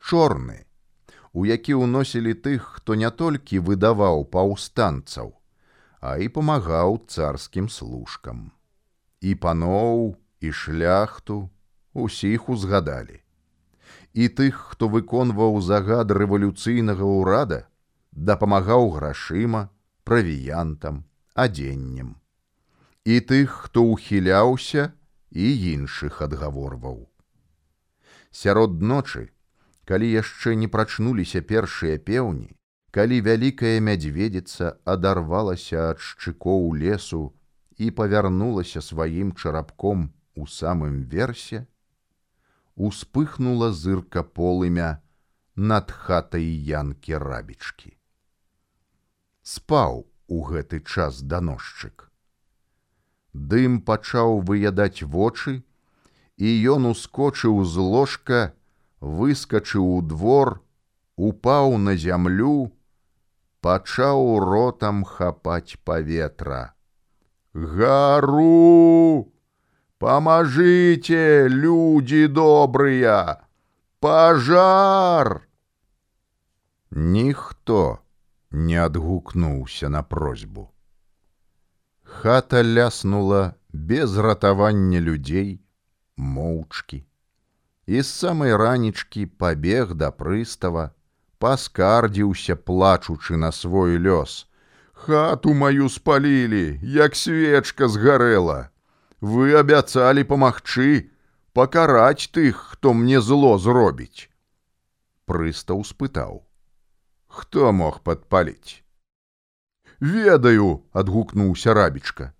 чорны, 0.00 0.64
у 1.32 1.44
які 1.46 1.78
ўносілі 1.78 2.34
тых, 2.34 2.80
хто 2.80 2.94
не 2.94 3.10
толькі 3.10 3.60
выдаваў 3.60 4.24
паўстанцаў, 4.24 5.36
а 6.02 6.18
і 6.18 6.26
памагаў 6.34 6.98
царскім 7.06 7.68
служкам. 7.70 8.50
І 9.22 9.34
паноў 9.38 10.18
і 10.42 10.50
шляхту 10.50 11.46
усіх 11.94 12.48
узгадалі. 12.50 13.22
І 14.12 14.26
тых, 14.28 14.58
хто 14.74 14.90
выконваў 14.90 15.62
загад 15.62 16.10
рэвалюцыйнага 16.10 17.06
ўрада, 17.06 17.60
дапамагаў 18.10 18.90
грашыма, 18.98 19.70
правіянтам, 20.02 21.06
адзеннем. 21.38 22.18
І 23.06 23.22
тых, 23.22 23.54
хто 23.70 23.86
ўхіляўся 23.94 24.90
і 25.30 25.46
іншых 25.78 26.18
адгаворваў. 26.26 27.06
Сярод 28.34 28.82
ночы, 28.82 29.30
калі 29.86 30.10
яшчэ 30.10 30.58
не 30.58 30.66
прачнуліся 30.66 31.46
першыя 31.46 32.02
пеўні, 32.02 32.50
калі 32.92 33.18
вялікая 33.24 33.80
мядзведзіца 33.80 34.76
адарвалася 34.84 35.84
ад 35.92 36.02
шчыкоў 36.06 36.66
лесу 36.76 37.22
і 37.80 37.88
павярнулася 38.00 38.84
сваім 38.84 39.32
чарапком 39.32 40.10
у 40.36 40.44
самым 40.46 40.98
версе, 41.14 41.64
успыхнула 42.76 43.72
зырка 43.72 44.22
полымя 44.22 45.00
над 45.56 45.90
хатай 45.90 46.44
янкі 46.44 47.16
рабічкі. 47.24 47.96
Спаў 49.42 50.04
у 50.28 50.42
гэты 50.52 50.84
час 50.84 51.24
даносчык. 51.24 52.12
Дым 53.32 53.80
пачаў 53.80 54.44
выядаць 54.44 55.00
вочы, 55.02 55.64
і 56.36 56.48
ён 56.76 56.92
ускочыў 56.92 57.64
з 57.64 57.76
ложка, 57.80 58.52
выскачыў 59.00 59.88
у 59.96 60.00
двор, 60.04 60.60
упаў 61.16 61.78
на 61.78 61.96
зямлю, 61.96 62.72
пачаў 63.62 64.40
ротам 64.42 65.04
хапаць 65.04 65.78
паветра. 65.84 66.74
Гару! 67.54 69.30
Памажыце, 70.02 71.46
людзі 71.48 72.26
добрыя! 72.26 73.46
Пажар! 74.00 75.46
Ніхто 76.90 77.98
не 78.50 78.76
адгукнуўся 78.84 79.88
на 79.88 80.02
просьбу. 80.02 80.70
Хата 82.02 82.64
ляснула 82.64 83.54
без 83.72 84.16
ратавання 84.18 85.00
людзей, 85.00 85.60
моўчкі. 86.16 87.04
І 87.86 88.02
з 88.02 88.06
самай 88.06 88.56
ранічкі 88.56 89.26
пабег 89.26 89.94
да 89.94 90.10
прыстава, 90.10 90.90
паскардзіўся 91.42 92.54
плачучы 92.56 93.36
на 93.36 93.50
свой 93.50 93.98
лёс. 93.98 94.46
Хату 94.92 95.54
маю 95.54 95.88
спалілі, 95.90 96.78
як 96.82 97.16
свечка 97.18 97.88
згарэла. 97.90 98.70
Вы 99.20 99.54
абяцалі 99.58 100.22
памагчы, 100.22 101.10
пакараць 101.52 102.30
тых, 102.30 102.62
хто 102.74 102.94
мне 102.94 103.20
зло 103.20 103.58
зробіць. 103.58 104.30
Прыстаў 105.26 105.82
спытаў: 105.82 106.46
«Хто 107.26 107.72
мог 107.72 108.00
падпаліць? 108.06 108.82
Ведаю, 109.98 110.82
адгукнуўся 110.92 111.74
рабічка. 111.74 112.32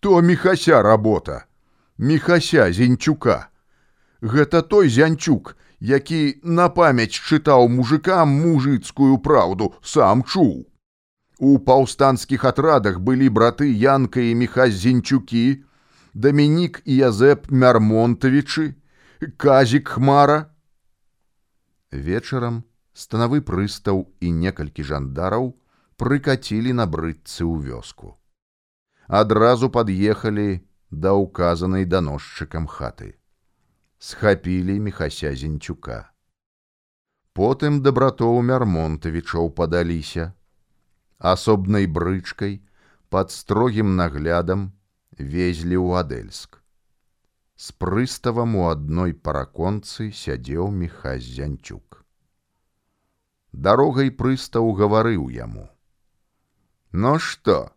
То 0.00 0.20
мехася 0.22 0.82
работа, 0.82 1.44
мехася 1.98 2.72
зенчука. 2.72 3.48
Гэта 4.20 4.62
той 4.62 4.88
зянчук, 4.88 5.56
які 5.80 6.40
на 6.42 6.68
памяць 6.68 7.14
чытаў 7.14 7.68
мужикам 7.68 8.28
мужыцкую 8.28 9.18
праўду, 9.18 9.74
сам 9.82 10.22
чуў. 10.22 10.66
У 11.38 11.58
паўстанцкіх 11.58 12.44
атрадах 12.44 13.00
былі 13.00 13.30
браты 13.30 13.70
Янка 13.70 14.20
і 14.20 14.34
Мехаззінчукі, 14.34 15.64
Дамінік 16.14 16.82
і 16.84 16.94
Язэп 17.08 17.50
Мярмонтавічы, 17.50 18.74
Казік 19.36 19.88
Хмара. 19.88 20.50
Вечарам 21.92 22.64
станавы 22.92 23.40
прыстаў 23.40 24.08
і 24.20 24.32
некалькі 24.32 24.82
жандараў 24.82 25.54
прыкацілі 25.96 26.74
на 26.74 26.86
брыдцы 26.86 27.46
ў 27.46 27.70
вёску. 27.70 28.18
адразу 29.08 29.70
пад'ехалі 29.70 30.60
да 30.90 31.12
указанай 31.12 31.84
даносчыкам 31.84 32.66
хаты. 32.66 33.16
Схапілі 33.98 34.78
мехася 34.80 35.34
зенчука. 35.34 35.96
Потым 37.34 37.80
дабратоў 37.82 38.38
мярмонтавічоў 38.46 39.50
падаліся. 39.58 40.26
Асобнай 41.18 41.90
брычкай 41.90 42.54
пад 43.10 43.34
строгім 43.34 43.98
наглядам 43.98 44.70
везлі 45.18 45.82
ў 45.82 45.98
адельск. 46.04 46.62
З 47.58 47.74
прыставам 47.82 48.54
у 48.54 48.70
адной 48.70 49.18
параконцы 49.18 50.10
сядзеў 50.14 50.70
мехась 50.70 51.26
зянчук. 51.26 52.06
Дарогай 53.50 54.14
прыстаў 54.14 54.74
гаварыў 54.78 55.26
яму: 55.34 55.66
«Ну 57.02 57.18
што, 57.18 57.74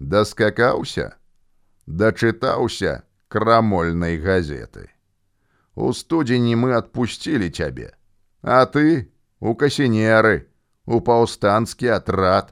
даскакаўся, 0.00 1.10
дачытаўся 1.84 3.02
крамольнай 3.28 4.16
газеты. 4.16 4.88
У 5.78 5.92
студзені 5.94 6.56
мы 6.58 6.74
адпусцілі 6.74 7.48
цябе, 7.54 7.94
а 8.42 8.66
ты 8.66 9.14
у 9.38 9.54
касінеры, 9.54 10.50
у 10.90 10.98
паўстанскі 10.98 11.92
атрад, 11.94 12.48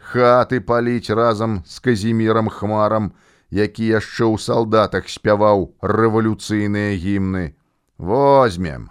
хаты 0.00 0.60
паліць 0.64 1.12
разам 1.12 1.60
з 1.68 1.76
казімірам 1.84 2.48
хмарам, 2.48 3.10
які 3.52 3.84
яшчэ 3.92 4.24
ў 4.32 4.40
салдатах 4.40 5.12
спяваў 5.12 5.76
рэвалюцыйныя 5.84 6.96
гімны. 6.96 7.52
Возьмем, 7.98 8.88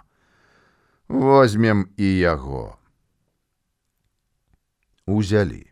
возьмем 1.08 1.88
і 1.96 2.12
яго. 2.18 2.78
Узялі. 5.06 5.66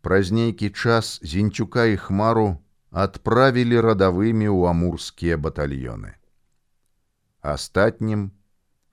Праз 0.00 0.32
нейкі 0.32 0.72
час 0.72 1.20
зінчука 1.20 1.84
і 1.92 2.00
хмару 2.00 2.56
адправілі 2.88 3.84
радавымі 3.84 4.48
ў 4.48 4.72
амурскія 4.72 5.36
батальёны. 5.36 6.16
Астатнім 7.41 8.31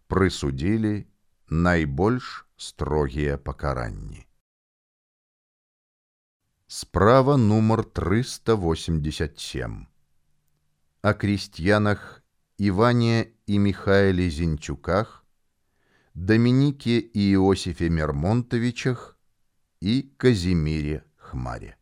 прысудзілі 0.06 1.06
найбольш 1.48 2.46
строгія 2.56 3.38
пакаранні. 3.38 4.26
Справа 6.66 7.36
нумар 7.36 7.84
387. 7.84 9.86
О 11.02 11.14
крестьянах 11.14 12.22
Иване 12.58 13.32
и 13.46 13.58
Михаиле 13.58 14.30
Зинчуках, 14.30 15.24
Доминике 16.14 17.00
и 17.00 17.34
Иосифе 17.34 17.90
Мермонтовичах 17.90 19.18
и 19.80 20.14
Казимире 20.16 21.04
Хмаре. 21.16 21.75